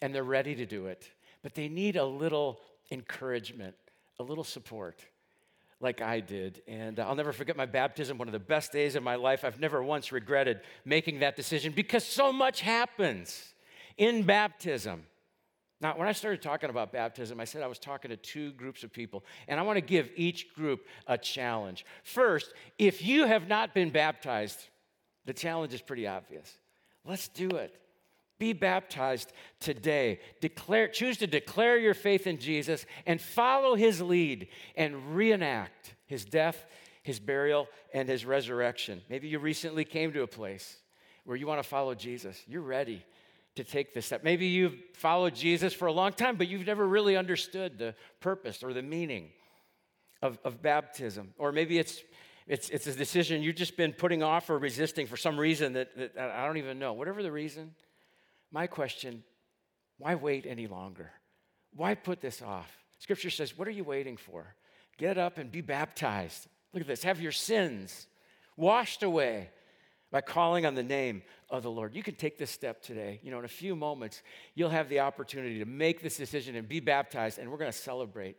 and 0.00 0.14
they're 0.14 0.24
ready 0.24 0.54
to 0.54 0.66
do 0.66 0.86
it, 0.86 1.10
but 1.42 1.54
they 1.54 1.68
need 1.68 1.96
a 1.96 2.04
little 2.04 2.60
encouragement, 2.90 3.74
a 4.18 4.22
little 4.22 4.44
support, 4.44 5.04
like 5.80 6.00
I 6.00 6.20
did. 6.20 6.62
And 6.66 6.98
uh, 6.98 7.06
I'll 7.06 7.14
never 7.14 7.32
forget 7.32 7.56
my 7.56 7.66
baptism, 7.66 8.18
one 8.18 8.28
of 8.28 8.32
the 8.32 8.38
best 8.38 8.72
days 8.72 8.94
of 8.94 9.02
my 9.02 9.16
life. 9.16 9.44
I've 9.44 9.60
never 9.60 9.82
once 9.82 10.12
regretted 10.12 10.60
making 10.84 11.20
that 11.20 11.36
decision 11.36 11.72
because 11.72 12.04
so 12.04 12.32
much 12.32 12.60
happens 12.60 13.54
in 13.96 14.22
baptism. 14.22 15.04
Now, 15.80 15.98
when 15.98 16.08
I 16.08 16.12
started 16.12 16.40
talking 16.40 16.70
about 16.70 16.92
baptism, 16.92 17.40
I 17.40 17.44
said 17.44 17.62
I 17.62 17.66
was 17.66 17.78
talking 17.78 18.10
to 18.10 18.16
two 18.16 18.52
groups 18.52 18.84
of 18.84 18.92
people, 18.92 19.24
and 19.48 19.60
I 19.60 19.62
want 19.64 19.76
to 19.76 19.82
give 19.82 20.08
each 20.16 20.54
group 20.54 20.86
a 21.06 21.18
challenge. 21.18 21.84
First, 22.04 22.54
if 22.78 23.04
you 23.04 23.26
have 23.26 23.48
not 23.48 23.74
been 23.74 23.90
baptized, 23.90 24.68
the 25.26 25.34
challenge 25.34 25.74
is 25.74 25.82
pretty 25.82 26.06
obvious. 26.06 26.58
Let's 27.04 27.28
do 27.28 27.48
it. 27.50 27.74
Be 28.38 28.52
baptized 28.52 29.32
today. 29.60 30.20
Declare, 30.40 30.88
choose 30.88 31.18
to 31.18 31.26
declare 31.26 31.78
your 31.78 31.94
faith 31.94 32.26
in 32.26 32.38
Jesus 32.38 32.84
and 33.06 33.20
follow 33.20 33.74
his 33.74 34.02
lead 34.02 34.48
and 34.76 35.16
reenact 35.16 35.94
his 36.06 36.24
death, 36.24 36.66
his 37.02 37.20
burial, 37.20 37.68
and 37.92 38.08
his 38.08 38.24
resurrection. 38.24 39.02
Maybe 39.08 39.28
you 39.28 39.38
recently 39.38 39.84
came 39.84 40.12
to 40.12 40.22
a 40.22 40.26
place 40.26 40.78
where 41.24 41.36
you 41.36 41.46
want 41.46 41.62
to 41.62 41.68
follow 41.68 41.94
Jesus. 41.94 42.42
You're 42.46 42.62
ready 42.62 43.04
to 43.54 43.64
take 43.64 43.94
this 43.94 44.06
step. 44.06 44.24
Maybe 44.24 44.46
you've 44.46 44.76
followed 44.94 45.34
Jesus 45.34 45.72
for 45.72 45.86
a 45.86 45.92
long 45.92 46.12
time, 46.12 46.36
but 46.36 46.48
you've 46.48 46.66
never 46.66 46.86
really 46.86 47.16
understood 47.16 47.78
the 47.78 47.94
purpose 48.20 48.64
or 48.64 48.72
the 48.72 48.82
meaning 48.82 49.28
of, 50.22 50.38
of 50.44 50.60
baptism. 50.60 51.34
Or 51.38 51.52
maybe 51.52 51.78
it's 51.78 52.02
it's, 52.46 52.68
it's 52.68 52.86
a 52.86 52.92
decision 52.92 53.42
you've 53.42 53.56
just 53.56 53.76
been 53.76 53.92
putting 53.92 54.22
off 54.22 54.50
or 54.50 54.58
resisting 54.58 55.06
for 55.06 55.16
some 55.16 55.38
reason 55.38 55.72
that, 55.74 55.96
that 55.96 56.18
I 56.18 56.44
don't 56.46 56.58
even 56.58 56.78
know. 56.78 56.92
Whatever 56.92 57.22
the 57.22 57.32
reason, 57.32 57.74
my 58.54 58.68
question 58.68 59.24
why 59.98 60.14
wait 60.14 60.46
any 60.46 60.66
longer? 60.66 61.10
Why 61.74 61.94
put 61.94 62.20
this 62.20 62.40
off? 62.40 62.70
Scripture 62.98 63.30
says, 63.30 63.58
What 63.58 63.68
are 63.68 63.72
you 63.72 63.84
waiting 63.84 64.16
for? 64.16 64.54
Get 64.96 65.18
up 65.18 65.38
and 65.38 65.50
be 65.50 65.60
baptized. 65.60 66.46
Look 66.72 66.80
at 66.80 66.86
this. 66.86 67.02
Have 67.02 67.20
your 67.20 67.32
sins 67.32 68.06
washed 68.56 69.02
away 69.02 69.50
by 70.12 70.20
calling 70.20 70.66
on 70.66 70.76
the 70.76 70.82
name 70.82 71.22
of 71.50 71.64
the 71.64 71.70
Lord. 71.70 71.94
You 71.94 72.02
can 72.02 72.14
take 72.14 72.38
this 72.38 72.50
step 72.50 72.80
today. 72.80 73.18
You 73.24 73.32
know, 73.32 73.40
in 73.40 73.44
a 73.44 73.48
few 73.48 73.74
moments, 73.74 74.22
you'll 74.54 74.70
have 74.70 74.88
the 74.88 75.00
opportunity 75.00 75.58
to 75.58 75.64
make 75.64 76.02
this 76.02 76.16
decision 76.16 76.54
and 76.54 76.68
be 76.68 76.78
baptized, 76.78 77.38
and 77.38 77.50
we're 77.50 77.58
going 77.58 77.72
to 77.72 77.76
celebrate 77.76 78.36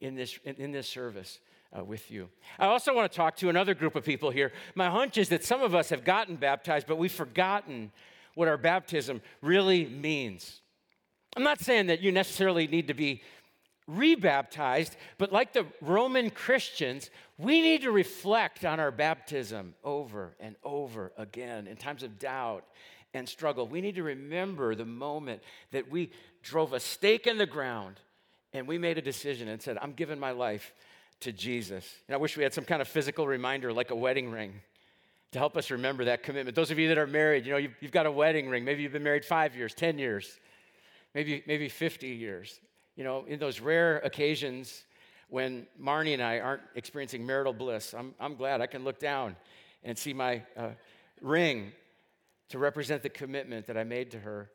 in 0.00 0.14
this, 0.14 0.38
in, 0.44 0.54
in 0.54 0.72
this 0.72 0.88
service 0.88 1.40
uh, 1.76 1.84
with 1.84 2.10
you. 2.10 2.30
I 2.58 2.66
also 2.66 2.94
want 2.94 3.10
to 3.12 3.16
talk 3.16 3.36
to 3.36 3.50
another 3.50 3.74
group 3.74 3.94
of 3.94 4.04
people 4.04 4.30
here. 4.30 4.52
My 4.74 4.88
hunch 4.88 5.18
is 5.18 5.28
that 5.28 5.44
some 5.44 5.60
of 5.62 5.74
us 5.74 5.90
have 5.90 6.04
gotten 6.04 6.36
baptized, 6.36 6.86
but 6.86 6.96
we've 6.96 7.12
forgotten 7.12 7.92
what 8.34 8.48
our 8.48 8.56
baptism 8.56 9.20
really 9.42 9.86
means. 9.86 10.60
I'm 11.36 11.42
not 11.42 11.60
saying 11.60 11.86
that 11.86 12.00
you 12.00 12.12
necessarily 12.12 12.66
need 12.66 12.88
to 12.88 12.94
be 12.94 13.22
rebaptized, 13.86 14.96
but 15.16 15.32
like 15.32 15.52
the 15.52 15.66
Roman 15.80 16.30
Christians, 16.30 17.10
we 17.38 17.62
need 17.62 17.82
to 17.82 17.90
reflect 17.90 18.64
on 18.64 18.80
our 18.80 18.90
baptism 18.90 19.74
over 19.82 20.34
and 20.40 20.56
over 20.62 21.12
again 21.16 21.66
in 21.66 21.76
times 21.76 22.02
of 22.02 22.18
doubt 22.18 22.64
and 23.14 23.28
struggle. 23.28 23.66
We 23.66 23.80
need 23.80 23.94
to 23.94 24.02
remember 24.02 24.74
the 24.74 24.84
moment 24.84 25.42
that 25.72 25.90
we 25.90 26.10
drove 26.42 26.72
a 26.72 26.80
stake 26.80 27.26
in 27.26 27.38
the 27.38 27.46
ground 27.46 27.96
and 28.52 28.66
we 28.66 28.78
made 28.78 28.98
a 28.98 29.02
decision 29.02 29.48
and 29.48 29.60
said, 29.60 29.78
I'm 29.80 29.92
giving 29.92 30.18
my 30.18 30.30
life 30.32 30.72
to 31.20 31.32
Jesus. 31.32 31.94
And 32.06 32.14
I 32.14 32.18
wish 32.18 32.36
we 32.36 32.42
had 32.42 32.54
some 32.54 32.64
kind 32.64 32.80
of 32.82 32.88
physical 32.88 33.26
reminder 33.26 33.72
like 33.72 33.90
a 33.90 33.96
wedding 33.96 34.30
ring 34.30 34.60
to 35.32 35.38
help 35.38 35.56
us 35.56 35.70
remember 35.70 36.06
that 36.06 36.22
commitment. 36.22 36.54
Those 36.56 36.70
of 36.70 36.78
you 36.78 36.88
that 36.88 36.98
are 36.98 37.06
married, 37.06 37.44
you 37.44 37.52
know, 37.52 37.58
you've, 37.58 37.74
you've 37.80 37.92
got 37.92 38.06
a 38.06 38.10
wedding 38.10 38.48
ring. 38.48 38.64
Maybe 38.64 38.82
you've 38.82 38.92
been 38.92 39.02
married 39.02 39.24
five 39.24 39.54
years, 39.54 39.74
10 39.74 39.98
years, 39.98 40.38
maybe, 41.14 41.42
maybe 41.46 41.68
50 41.68 42.08
years. 42.08 42.60
You 42.96 43.04
know, 43.04 43.24
in 43.26 43.38
those 43.38 43.60
rare 43.60 43.98
occasions 43.98 44.84
when 45.28 45.66
Marnie 45.80 46.14
and 46.14 46.22
I 46.22 46.40
aren't 46.40 46.62
experiencing 46.74 47.24
marital 47.26 47.52
bliss, 47.52 47.94
I'm, 47.94 48.14
I'm 48.18 48.34
glad 48.34 48.60
I 48.60 48.66
can 48.66 48.84
look 48.84 48.98
down 48.98 49.36
and 49.84 49.96
see 49.96 50.14
my 50.14 50.42
uh, 50.56 50.70
ring 51.20 51.72
to 52.48 52.58
represent 52.58 53.02
the 53.02 53.10
commitment 53.10 53.66
that 53.66 53.76
I 53.76 53.84
made 53.84 54.10
to 54.12 54.18
her 54.20 54.50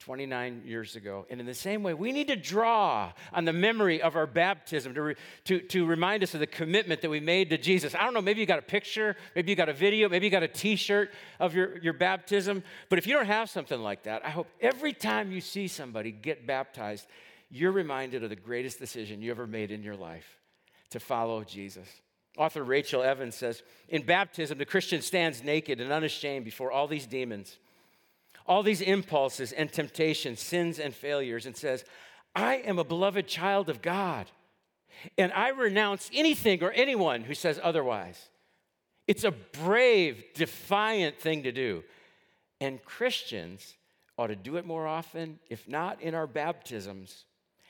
29 0.00 0.62
years 0.64 0.96
ago. 0.96 1.26
And 1.28 1.40
in 1.40 1.46
the 1.46 1.54
same 1.54 1.82
way, 1.82 1.92
we 1.92 2.10
need 2.10 2.28
to 2.28 2.36
draw 2.36 3.12
on 3.34 3.44
the 3.44 3.52
memory 3.52 4.00
of 4.00 4.16
our 4.16 4.26
baptism 4.26 4.94
to, 4.94 5.02
re, 5.02 5.14
to, 5.44 5.60
to 5.60 5.84
remind 5.84 6.22
us 6.22 6.32
of 6.32 6.40
the 6.40 6.46
commitment 6.46 7.02
that 7.02 7.10
we 7.10 7.20
made 7.20 7.50
to 7.50 7.58
Jesus. 7.58 7.94
I 7.94 8.04
don't 8.04 8.14
know, 8.14 8.22
maybe 8.22 8.40
you 8.40 8.46
got 8.46 8.58
a 8.58 8.62
picture, 8.62 9.14
maybe 9.36 9.50
you 9.50 9.56
got 9.56 9.68
a 9.68 9.74
video, 9.74 10.08
maybe 10.08 10.26
you 10.26 10.30
got 10.30 10.42
a 10.42 10.48
t 10.48 10.76
shirt 10.76 11.10
of 11.38 11.54
your, 11.54 11.78
your 11.78 11.92
baptism. 11.92 12.64
But 12.88 12.98
if 12.98 13.06
you 13.06 13.14
don't 13.14 13.26
have 13.26 13.50
something 13.50 13.80
like 13.80 14.04
that, 14.04 14.24
I 14.24 14.30
hope 14.30 14.48
every 14.60 14.94
time 14.94 15.32
you 15.32 15.42
see 15.42 15.68
somebody 15.68 16.12
get 16.12 16.46
baptized, 16.46 17.06
you're 17.50 17.72
reminded 17.72 18.24
of 18.24 18.30
the 18.30 18.36
greatest 18.36 18.78
decision 18.78 19.20
you 19.20 19.30
ever 19.30 19.46
made 19.46 19.70
in 19.70 19.82
your 19.82 19.96
life 19.96 20.38
to 20.90 21.00
follow 21.00 21.44
Jesus. 21.44 21.88
Author 22.38 22.64
Rachel 22.64 23.02
Evans 23.02 23.34
says 23.34 23.62
In 23.90 24.02
baptism, 24.02 24.56
the 24.56 24.64
Christian 24.64 25.02
stands 25.02 25.44
naked 25.44 25.78
and 25.78 25.92
unashamed 25.92 26.46
before 26.46 26.72
all 26.72 26.88
these 26.88 27.06
demons 27.06 27.58
all 28.50 28.64
these 28.64 28.80
impulses 28.80 29.52
and 29.52 29.72
temptations, 29.72 30.40
sins 30.40 30.80
and 30.80 30.92
failures, 30.92 31.46
and 31.46 31.56
says, 31.56 31.84
I 32.34 32.56
am 32.56 32.80
a 32.80 32.84
beloved 32.84 33.28
child 33.28 33.70
of 33.70 33.80
God, 33.80 34.28
and 35.16 35.32
I 35.32 35.50
renounce 35.50 36.10
anything 36.12 36.60
or 36.64 36.72
anyone 36.72 37.22
who 37.22 37.34
says 37.34 37.60
otherwise. 37.62 38.28
It's 39.06 39.22
a 39.22 39.30
brave, 39.30 40.24
defiant 40.34 41.20
thing 41.20 41.44
to 41.44 41.52
do. 41.52 41.84
And 42.60 42.82
Christians 42.84 43.76
ought 44.18 44.26
to 44.26 44.36
do 44.36 44.56
it 44.56 44.66
more 44.66 44.86
often, 44.86 45.38
if 45.48 45.68
not 45.68 46.02
in 46.02 46.16
our 46.16 46.26
baptisms, 46.26 47.24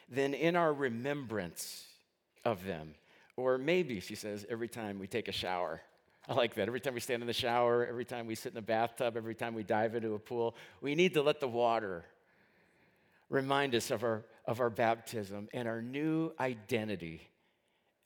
then 0.08 0.32
in 0.32 0.56
our 0.56 0.72
remembrance 0.72 1.84
of 2.42 2.64
them. 2.64 2.94
Or 3.36 3.58
maybe, 3.58 4.00
she 4.00 4.14
says, 4.14 4.46
every 4.48 4.68
time 4.68 4.98
we 4.98 5.06
take 5.06 5.28
a 5.28 5.32
shower. 5.32 5.82
I 6.30 6.34
like 6.34 6.54
that. 6.54 6.68
Every 6.68 6.78
time 6.78 6.94
we 6.94 7.00
stand 7.00 7.24
in 7.24 7.26
the 7.26 7.32
shower, 7.32 7.84
every 7.84 8.04
time 8.04 8.28
we 8.28 8.36
sit 8.36 8.50
in 8.50 8.54
the 8.54 8.62
bathtub, 8.62 9.16
every 9.16 9.34
time 9.34 9.52
we 9.52 9.64
dive 9.64 9.96
into 9.96 10.14
a 10.14 10.18
pool, 10.20 10.54
we 10.80 10.94
need 10.94 11.14
to 11.14 11.22
let 11.22 11.40
the 11.40 11.48
water 11.48 12.04
remind 13.28 13.74
us 13.74 13.90
of 13.90 14.04
our, 14.04 14.24
of 14.46 14.60
our 14.60 14.70
baptism 14.70 15.48
and 15.52 15.66
our 15.66 15.82
new 15.82 16.30
identity 16.38 17.28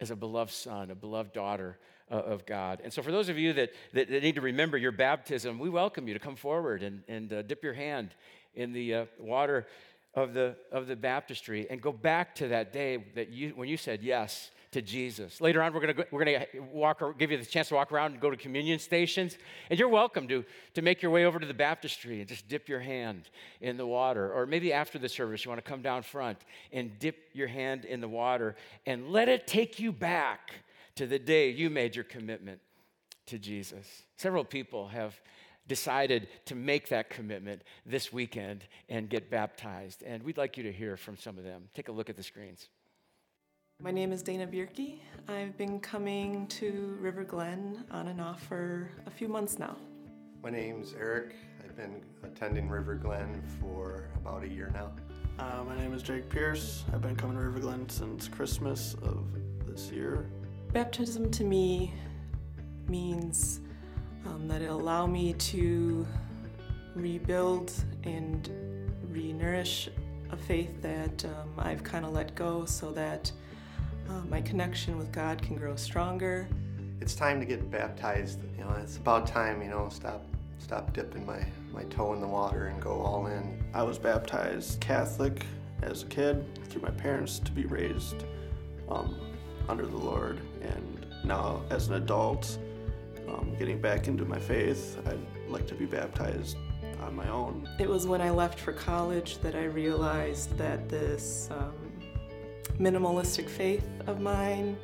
as 0.00 0.10
a 0.10 0.16
beloved 0.16 0.52
son, 0.52 0.90
a 0.90 0.94
beloved 0.94 1.34
daughter 1.34 1.78
uh, 2.10 2.14
of 2.14 2.46
God. 2.46 2.80
And 2.82 2.90
so, 2.90 3.02
for 3.02 3.12
those 3.12 3.28
of 3.28 3.37
you 3.37 3.52
that, 3.52 3.72
that, 3.92 4.08
that, 4.08 4.22
need 4.22 4.37
to 4.37 4.40
remember 4.40 4.78
your 4.78 4.92
baptism, 4.92 5.58
we 5.58 5.68
welcome 5.68 6.08
you 6.08 6.14
to 6.14 6.20
come 6.20 6.37
forward 6.37 6.82
and, 6.82 7.02
and 7.06 7.30
uh, 7.30 7.42
dip 7.42 7.62
your 7.62 7.74
hand 7.74 8.14
in 8.54 8.72
the 8.72 8.94
uh, 8.94 9.04
water 9.18 9.66
of 10.14 10.32
the, 10.32 10.56
of 10.72 10.87
the 10.87 10.96
baptistry 10.96 11.66
and 11.68 11.82
go 11.82 11.92
back 11.92 12.34
to 12.37 12.48
that 12.48 12.72
day 12.72 13.04
that 13.16 13.28
you, 13.28 13.50
when 13.50 13.68
you 13.68 13.76
said 13.76 14.02
yes 14.02 14.50
to 14.74 14.82
Jesus. 14.82 15.40
Later 15.40 15.62
on, 15.62 15.72
we're 15.72 15.80
going 15.80 15.94
to 15.94 16.06
we're 16.10 16.24
going 16.24 16.40
to 16.52 16.60
walk 16.72 17.00
give 17.16 17.30
you 17.30 17.38
the 17.38 17.46
chance 17.46 17.68
to 17.68 17.74
walk 17.74 17.92
around 17.92 18.10
and 18.10 18.20
go 18.20 18.28
to 18.28 18.37
communion 18.37 18.80
stations, 18.80 19.38
and 19.70 19.78
you're 19.78 19.88
welcome 19.88 20.26
to 20.26 20.44
to 20.74 20.82
make 20.82 21.00
your 21.00 21.12
way 21.12 21.24
over 21.24 21.38
to 21.38 21.46
the 21.46 21.54
baptistry 21.54 22.18
and 22.18 22.28
just 22.28 22.48
dip 22.48 22.68
your 22.68 22.80
hand 22.80 23.30
in 23.60 23.76
the 23.76 23.87
water, 23.87 24.32
or 24.32 24.46
maybe 24.46 24.72
after 24.72 24.98
the 24.98 25.08
service 25.08 25.44
you 25.44 25.48
want 25.48 25.64
to 25.64 25.70
come 25.70 25.80
down 25.80 26.02
front 26.02 26.38
and 26.72 26.98
dip 26.98 27.16
your 27.34 27.46
hand 27.46 27.84
in 27.84 28.00
the 28.00 28.08
water 28.08 28.56
and 28.84 29.10
let 29.10 29.28
it 29.28 29.46
take 29.46 29.78
you 29.78 29.92
back 29.92 30.52
to 30.96 31.06
the 31.06 31.20
day 31.20 31.50
you 31.50 31.70
made 31.70 31.94
your 31.94 32.04
commitment 32.04 32.60
to 33.26 33.38
Jesus. 33.38 33.87
Several 34.16 34.44
people 34.44 34.88
have 34.88 35.14
decided 35.68 36.26
to 36.46 36.56
make 36.56 36.88
that 36.88 37.10
commitment 37.10 37.62
this 37.87 38.12
weekend 38.12 38.64
and 38.88 39.08
get 39.08 39.30
baptized. 39.30 40.02
And 40.02 40.22
we'd 40.24 40.37
like 40.37 40.56
you 40.56 40.64
to 40.64 40.72
hear 40.72 40.96
from 40.96 41.16
some 41.16 41.38
of 41.38 41.44
them. 41.44 41.68
Take 41.74 41.88
a 41.88 41.92
look 41.92 42.10
at 42.10 42.16
the 42.16 42.22
screens. 42.24 42.68
My 43.82 43.90
name 43.90 44.12
is 44.12 44.22
Dana 44.22 44.46
Bierke. 44.46 45.00
I've 45.28 45.58
been 45.58 45.78
coming 45.78 46.46
to 46.46 46.96
River 47.00 47.22
Glen 47.22 47.84
on 47.90 48.08
and 48.08 48.18
off 48.18 48.42
for 48.44 48.88
a 49.04 49.10
few 49.10 49.28
months 49.28 49.58
now. 49.58 49.76
My 50.42 50.48
name's 50.48 50.94
Eric. 50.98 51.34
I've 51.62 51.76
been 51.76 52.00
attending 52.22 52.70
River 52.70 52.94
Glen 52.94 53.42
for 53.60 54.08
about 54.16 54.42
a 54.42 54.48
year 54.48 54.70
now. 54.72 54.92
Uh, 55.38 55.64
my 55.64 55.76
name 55.76 55.92
is 55.92 56.02
Jake 56.02 56.30
Pierce. 56.30 56.84
I've 56.94 57.02
been 57.02 57.16
coming 57.16 57.37
to 57.37 57.42
River 57.42 57.58
Glen 57.58 57.87
since 57.90 58.26
Christmas 58.26 58.94
of 59.02 59.26
this 59.66 59.90
year. 59.90 60.30
Baptism 60.72 61.30
to 61.32 61.44
me 61.44 61.92
means 62.88 63.60
um, 64.24 64.48
that 64.48 64.62
it'll 64.62 64.80
allow 64.80 65.06
me 65.06 65.34
to 65.34 66.06
rebuild 66.94 67.70
and 68.04 68.48
re-nourish 69.10 69.90
a 70.30 70.37
faith 70.38 70.80
that 70.80 71.24
um, 71.26 71.50
I've 71.58 71.82
kind 71.82 72.06
of 72.06 72.12
let 72.12 72.34
go 72.34 72.64
so 72.64 72.92
that 72.92 73.30
uh, 74.08 74.20
my 74.28 74.40
connection 74.40 74.98
with 74.98 75.12
God 75.12 75.42
can 75.42 75.56
grow 75.56 75.76
stronger. 75.76 76.48
It's 77.00 77.14
time 77.14 77.40
to 77.40 77.46
get 77.46 77.70
baptized. 77.70 78.40
You 78.56 78.64
know, 78.64 78.70
it's 78.82 78.96
about 78.96 79.26
time. 79.26 79.62
You 79.62 79.68
know, 79.68 79.88
stop 79.90 80.24
stop 80.58 80.92
dipping 80.92 81.26
my 81.26 81.44
my 81.72 81.84
toe 81.84 82.12
in 82.12 82.20
the 82.20 82.26
water 82.26 82.66
and 82.66 82.80
go 82.80 83.00
all 83.00 83.26
in. 83.26 83.62
I 83.74 83.82
was 83.82 83.98
baptized 83.98 84.80
Catholic 84.80 85.44
as 85.82 86.02
a 86.02 86.06
kid 86.06 86.46
through 86.68 86.82
my 86.82 86.90
parents 86.90 87.38
to 87.40 87.52
be 87.52 87.66
raised 87.66 88.24
um, 88.88 89.14
under 89.68 89.86
the 89.86 89.96
Lord, 89.96 90.40
and 90.62 91.06
now 91.24 91.62
as 91.70 91.88
an 91.88 91.94
adult, 91.94 92.58
um, 93.28 93.54
getting 93.58 93.80
back 93.80 94.08
into 94.08 94.24
my 94.24 94.38
faith, 94.38 94.98
I'd 95.06 95.18
like 95.48 95.66
to 95.68 95.74
be 95.74 95.86
baptized 95.86 96.56
on 97.00 97.14
my 97.14 97.28
own. 97.28 97.68
It 97.78 97.88
was 97.88 98.06
when 98.06 98.20
I 98.20 98.30
left 98.30 98.58
for 98.58 98.72
college 98.72 99.38
that 99.38 99.54
I 99.54 99.64
realized 99.64 100.56
that 100.58 100.88
this 100.88 101.48
um, 101.50 101.72
minimalistic 102.79 103.48
faith 103.48 103.87
of 104.07 104.20
mine 104.20 104.77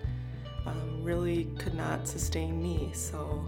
um, 0.66 1.02
really 1.02 1.44
could 1.58 1.74
not 1.74 2.06
sustain 2.06 2.62
me. 2.62 2.90
So 2.92 3.44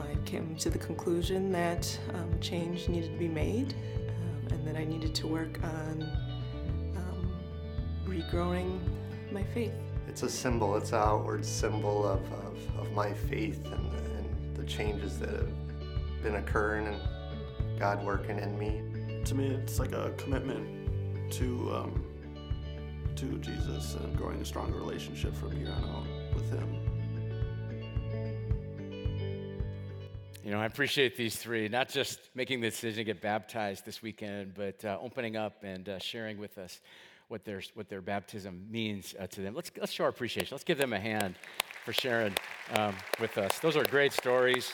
I 0.00 0.14
came 0.24 0.54
to 0.56 0.70
the 0.70 0.78
conclusion 0.78 1.52
that 1.52 1.98
um, 2.14 2.38
change 2.40 2.88
needed 2.88 3.12
to 3.12 3.18
be 3.18 3.28
made 3.28 3.74
um, 4.08 4.52
and 4.52 4.66
that 4.66 4.76
I 4.76 4.84
needed 4.84 5.14
to 5.16 5.26
work 5.26 5.58
on 5.62 6.02
um, 6.96 7.32
regrowing 8.06 8.80
my 9.32 9.42
faith. 9.42 9.72
It's 10.08 10.22
a 10.22 10.30
symbol. 10.30 10.76
It's 10.76 10.92
an 10.92 10.98
outward 10.98 11.44
symbol 11.44 12.06
of, 12.06 12.20
of, 12.32 12.78
of 12.78 12.92
my 12.92 13.12
faith 13.12 13.64
and, 13.66 13.92
and 13.92 14.56
the 14.56 14.64
changes 14.64 15.18
that 15.18 15.30
have 15.30 15.52
been 16.22 16.36
occurring 16.36 16.86
and 16.86 17.00
God 17.78 18.04
working 18.04 18.38
in 18.38 18.58
me. 18.58 18.82
To 19.24 19.34
me, 19.34 19.46
it's 19.46 19.78
like 19.78 19.92
a 19.92 20.12
commitment 20.16 21.32
to 21.32 21.74
um, 21.74 22.04
to 23.16 23.38
Jesus 23.38 23.94
and 23.94 24.16
growing 24.16 24.40
a 24.40 24.44
stronger 24.44 24.78
relationship 24.78 25.34
from 25.36 25.52
here 25.52 25.70
on 25.70 25.84
out 25.84 26.34
with 26.34 26.50
Him. 26.50 26.94
You 30.44 30.50
know, 30.50 30.60
I 30.60 30.66
appreciate 30.66 31.16
these 31.16 31.36
three, 31.36 31.68
not 31.68 31.88
just 31.88 32.20
making 32.34 32.60
the 32.60 32.68
decision 32.68 32.98
to 32.98 33.04
get 33.04 33.22
baptized 33.22 33.86
this 33.86 34.02
weekend, 34.02 34.54
but 34.54 34.84
uh, 34.84 34.98
opening 35.00 35.36
up 35.36 35.62
and 35.62 35.88
uh, 35.88 35.98
sharing 35.98 36.38
with 36.38 36.58
us 36.58 36.80
what 37.28 37.44
their, 37.44 37.62
what 37.74 37.88
their 37.88 38.02
baptism 38.02 38.66
means 38.70 39.14
uh, 39.18 39.26
to 39.28 39.40
them. 39.40 39.54
Let's, 39.54 39.70
let's 39.78 39.92
show 39.92 40.04
our 40.04 40.10
appreciation. 40.10 40.48
Let's 40.50 40.64
give 40.64 40.76
them 40.76 40.92
a 40.92 41.00
hand 41.00 41.36
for 41.84 41.92
sharing 41.92 42.34
um, 42.76 42.94
with 43.20 43.38
us. 43.38 43.58
Those 43.60 43.76
are 43.76 43.84
great 43.84 44.12
stories 44.12 44.72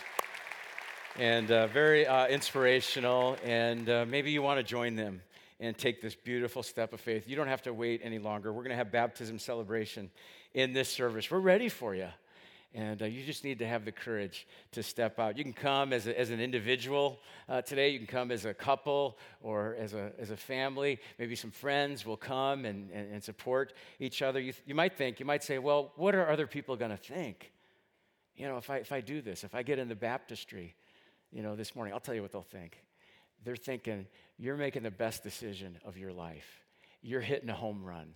and 1.16 1.50
uh, 1.50 1.66
very 1.68 2.06
uh, 2.06 2.26
inspirational, 2.28 3.36
and 3.44 3.88
uh, 3.88 4.06
maybe 4.08 4.30
you 4.30 4.42
want 4.42 4.58
to 4.58 4.64
join 4.64 4.96
them 4.96 5.20
and 5.60 5.76
take 5.76 6.00
this 6.00 6.14
beautiful 6.14 6.62
step 6.62 6.92
of 6.92 7.00
faith. 7.00 7.28
You 7.28 7.36
don't 7.36 7.46
have 7.46 7.62
to 7.62 7.74
wait 7.74 8.00
any 8.02 8.18
longer. 8.18 8.52
We're 8.52 8.62
going 8.62 8.70
to 8.70 8.76
have 8.76 8.90
baptism 8.90 9.38
celebration 9.38 10.10
in 10.54 10.72
this 10.72 10.88
service. 10.88 11.30
We're 11.30 11.38
ready 11.38 11.68
for 11.68 11.94
you. 11.94 12.08
And 12.72 13.02
uh, 13.02 13.06
you 13.06 13.24
just 13.24 13.42
need 13.42 13.58
to 13.58 13.66
have 13.66 13.84
the 13.84 13.92
courage 13.92 14.46
to 14.72 14.82
step 14.82 15.18
out. 15.18 15.36
You 15.36 15.42
can 15.42 15.52
come 15.52 15.92
as, 15.92 16.06
a, 16.06 16.18
as 16.18 16.30
an 16.30 16.40
individual 16.40 17.18
uh, 17.48 17.62
today. 17.62 17.88
You 17.90 17.98
can 17.98 18.06
come 18.06 18.30
as 18.30 18.44
a 18.44 18.54
couple 18.54 19.18
or 19.42 19.76
as 19.78 19.92
a, 19.92 20.12
as 20.20 20.30
a 20.30 20.36
family. 20.36 21.00
Maybe 21.18 21.34
some 21.34 21.50
friends 21.50 22.06
will 22.06 22.16
come 22.16 22.64
and, 22.64 22.88
and, 22.92 23.12
and 23.12 23.22
support 23.22 23.74
each 23.98 24.22
other. 24.22 24.40
You, 24.40 24.52
you 24.66 24.74
might 24.76 24.96
think, 24.96 25.18
you 25.18 25.26
might 25.26 25.42
say, 25.42 25.58
well, 25.58 25.92
what 25.96 26.14
are 26.14 26.30
other 26.30 26.46
people 26.46 26.76
going 26.76 26.92
to 26.92 26.96
think? 26.96 27.52
You 28.36 28.46
know, 28.46 28.56
if 28.56 28.70
I, 28.70 28.76
if 28.76 28.92
I 28.92 29.00
do 29.00 29.20
this, 29.20 29.42
if 29.42 29.54
I 29.54 29.64
get 29.64 29.80
in 29.80 29.88
the 29.88 29.96
baptistry, 29.96 30.76
you 31.32 31.42
know, 31.42 31.56
this 31.56 31.74
morning, 31.74 31.92
I'll 31.92 32.00
tell 32.00 32.14
you 32.14 32.22
what 32.22 32.30
they'll 32.30 32.42
think. 32.42 32.78
They're 33.44 33.56
thinking, 33.56 34.06
you're 34.38 34.56
making 34.56 34.82
the 34.82 34.90
best 34.90 35.22
decision 35.22 35.78
of 35.84 35.96
your 35.96 36.12
life. 36.12 36.64
You're 37.02 37.20
hitting 37.20 37.48
a 37.48 37.54
home 37.54 37.84
run. 37.84 38.14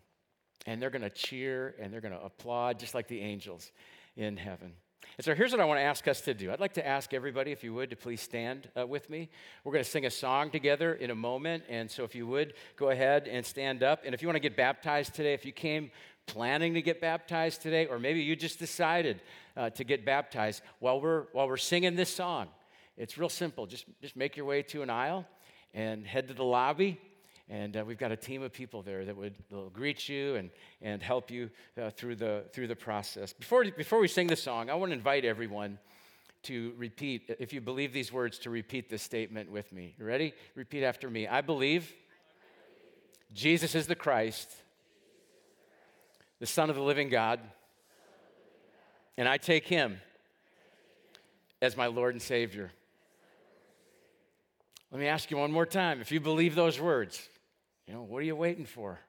And 0.67 0.81
they're 0.81 0.91
going 0.91 1.03
to 1.03 1.11
cheer 1.11 1.75
and 1.79 1.93
they're 1.93 2.01
going 2.01 2.15
to 2.15 2.23
applaud 2.23 2.79
just 2.79 2.95
like 2.95 3.09
the 3.09 3.21
angels 3.21 3.71
in 4.17 4.37
heaven. 4.37 4.73
And 5.19 5.25
so 5.25 5.35
here's 5.35 5.53
what 5.53 5.61
I 5.61 5.65
want 5.65 5.79
to 5.79 5.85
ask 5.85 6.09
us 6.09 6.23
to 6.23 6.35
do. 6.35 6.51
I'd 6.51 6.61
like 6.61 6.75
to 6.75 6.87
ask 6.87 7.15
everybody, 7.15 7.53
if 7.53 7.63
you 7.63 7.75
would, 7.75 7.91
to 7.91 7.97
please 7.97 8.21
stand 8.21 8.69
uh, 8.77 8.87
with 8.87 9.11
me. 9.11 9.29
We're 9.63 9.73
going 9.73 9.85
to 9.85 9.91
sing 9.91 10.07
a 10.07 10.11
song 10.11 10.51
together 10.51 10.95
in 10.95 11.11
a 11.11 11.15
moment. 11.15 11.65
And 11.69 11.91
so 11.91 12.05
if 12.05 12.15
you 12.15 12.27
would, 12.27 12.55
go 12.77 12.91
ahead 12.91 13.29
and 13.29 13.45
stand 13.45 13.83
up. 13.83 14.03
And 14.05 14.15
if 14.15 14.23
you 14.23 14.29
want 14.29 14.37
to 14.37 14.41
get 14.41 14.57
baptized 14.57 15.15
today, 15.15 15.35
if 15.35 15.45
you 15.45 15.53
came 15.53 15.91
planning 16.27 16.75
to 16.75 16.83
get 16.83 17.01
baptized 17.01 17.63
today, 17.63 17.87
or 17.87 17.99
maybe 17.99 18.23
you 18.23 18.35
just 18.35 18.59
decided 18.59 19.21
uh, 19.57 19.71
to 19.71 19.85
get 19.85 20.05
baptized 20.05 20.63
while 20.79 21.01
we're, 21.01 21.25
while 21.33 21.47
we're 21.47 21.57
singing 21.59 21.97
this 21.97 22.13
song, 22.13 22.49
it's 22.97 23.19
real 23.19 23.29
simple. 23.29 23.67
Just, 23.67 23.87
just 24.01 24.17
make 24.17 24.37
your 24.37 24.47
way 24.47 24.63
to 24.63 24.83
an 24.83 24.91
aisle 24.91 25.27
and 25.73 26.07
head 26.07 26.29
to 26.29 26.35
the 26.35 26.45
lobby. 26.45 27.01
And 27.49 27.77
uh, 27.77 27.85
we've 27.85 27.99
got 27.99 28.13
a 28.13 28.17
team 28.17 28.43
of 28.43 28.53
people 28.53 28.83
there 28.83 29.05
that 29.05 29.17
would 29.17 29.35
will 29.51 29.69
greet 29.69 30.09
you 30.09 30.37
and, 30.37 30.51
and 30.81 31.03
help 31.03 31.31
you 31.31 31.51
uh, 31.81 31.91
through, 31.91 32.17
the, 32.17 32.45
through 32.53 32.69
the 32.69 32.77
process. 32.77 33.33
Before, 33.33 33.65
before 33.65 34.01
we 34.01 34.09
sing 34.09 34.29
the 34.29 34.37
song, 34.37 34.71
I 34.71 34.75
want 34.75 34.91
to 34.91 34.97
invite 34.97 35.25
everyone 35.25 35.79
to 36.45 36.73
repeat, 36.77 37.35
if 37.39 37.53
you 37.53 37.61
believe 37.61 37.93
these 37.93 38.13
words, 38.13 38.39
to 38.41 38.51
repeat 38.51 38.89
this 38.89 39.03
statement 39.03 39.51
with 39.51 39.73
me. 39.73 39.95
You 39.99 40.05
ready? 40.05 40.33
Repeat 40.55 40.85
after 40.85 41.11
me. 41.11 41.27
I 41.27 41.41
believe 41.41 41.93
Jesus 43.33 43.75
is 43.75 43.87
the 43.87 43.95
Christ, 43.95 44.51
the 46.39 46.47
Son 46.47 46.71
of 46.71 46.77
the 46.77 46.83
living 46.83 47.09
God, 47.09 47.41
and 49.17 49.29
I 49.29 49.39
take 49.39 49.67
him 49.67 49.99
as 51.61 51.77
my 51.77 51.87
Lord 51.87 52.15
and 52.15 52.23
Savior. 52.23 52.71
Let 54.95 55.01
me 55.01 55.09
ask 55.09 55.29
you 55.29 55.39
one 55.39 55.51
more 55.51 55.67
time. 55.67 56.01
If 56.01 56.13
you 56.13 56.21
believe 56.21 56.55
those 56.55 56.79
words, 56.79 57.21
you 57.89 57.95
know, 57.95 58.03
what 58.03 58.19
are 58.19 58.27
you 58.27 58.37
waiting 58.37 58.65
for? 58.65 59.01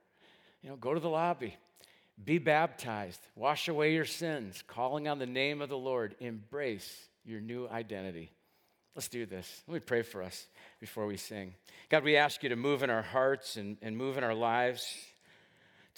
You 0.64 0.72
know, 0.72 0.78
go 0.78 0.96
to 0.96 1.00
the 1.00 1.08
lobby, 1.08 1.56
be 2.24 2.40
baptized, 2.40 3.20
wash 3.36 3.68
away 3.68 3.94
your 3.94 4.04
sins, 4.04 4.64
calling 4.66 5.08
on 5.08 5.20
the 5.20 5.28
name 5.28 5.62
of 5.62 5.70
the 5.70 5.78
Lord, 5.78 6.16
embrace 6.20 7.08
your 7.24 7.40
new 7.40 7.68
identity. 7.68 8.32
Let's 8.96 9.10
do 9.10 9.28
this. 9.28 9.62
Let 9.68 9.76
me 9.76 9.80
pray 9.80 10.02
for 10.02 10.24
us 10.24 10.48
before 10.80 11.06
we 11.06 11.18
sing. 11.18 11.54
God, 11.90 12.04
we 12.04 12.18
ask 12.18 12.42
you 12.42 12.50
to 12.50 12.56
move 12.56 12.82
in 12.82 12.90
our 12.90 13.04
hearts 13.04 13.56
and, 13.56 13.78
and 13.84 13.96
move 13.96 14.18
in 14.18 14.24
our 14.24 14.34
lives 14.34 14.92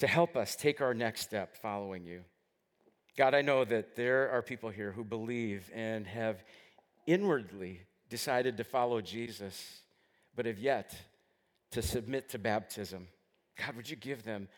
to 0.00 0.06
help 0.06 0.36
us 0.36 0.54
take 0.54 0.82
our 0.82 0.92
next 0.92 1.22
step 1.22 1.56
following 1.56 2.04
you. 2.04 2.24
God, 3.16 3.34
I 3.34 3.40
know 3.40 3.64
that 3.64 3.96
there 3.96 4.30
are 4.32 4.42
people 4.42 4.68
here 4.68 4.92
who 4.92 5.02
believe 5.02 5.70
and 5.74 6.06
have 6.06 6.44
inwardly 7.06 7.80
decided 8.08 8.56
to 8.56 8.64
follow 8.64 9.00
Jesus, 9.00 9.82
but 10.34 10.46
have 10.46 10.58
yet 10.58 10.94
to 11.72 11.82
submit 11.82 12.30
to 12.30 12.38
baptism. 12.38 13.08
God, 13.56 13.76
would 13.76 13.90
you 13.90 13.96
give 13.96 14.22
them 14.22 14.48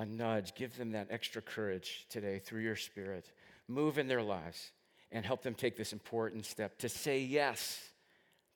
a 0.00 0.06
nudge, 0.06 0.54
give 0.54 0.76
them 0.76 0.92
that 0.92 1.08
extra 1.10 1.42
courage 1.42 2.06
today 2.08 2.38
through 2.38 2.62
your 2.62 2.76
Spirit? 2.76 3.30
Move 3.68 3.98
in 3.98 4.08
their 4.08 4.22
lives 4.22 4.72
and 5.12 5.24
help 5.24 5.42
them 5.42 5.54
take 5.54 5.76
this 5.76 5.92
important 5.92 6.44
step 6.44 6.78
to 6.78 6.88
say 6.88 7.20
yes 7.20 7.90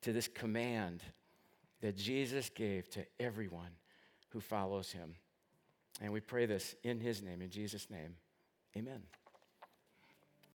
to 0.01 0.11
this 0.11 0.27
command 0.27 1.01
that 1.81 1.97
Jesus 1.97 2.49
gave 2.49 2.89
to 2.91 3.05
everyone 3.19 3.71
who 4.29 4.39
follows 4.39 4.91
him. 4.91 5.15
And 6.01 6.11
we 6.11 6.19
pray 6.19 6.45
this 6.45 6.75
in 6.83 6.99
his 6.99 7.21
name, 7.21 7.41
in 7.41 7.49
Jesus' 7.49 7.89
name. 7.89 8.15
Amen. 8.75 9.03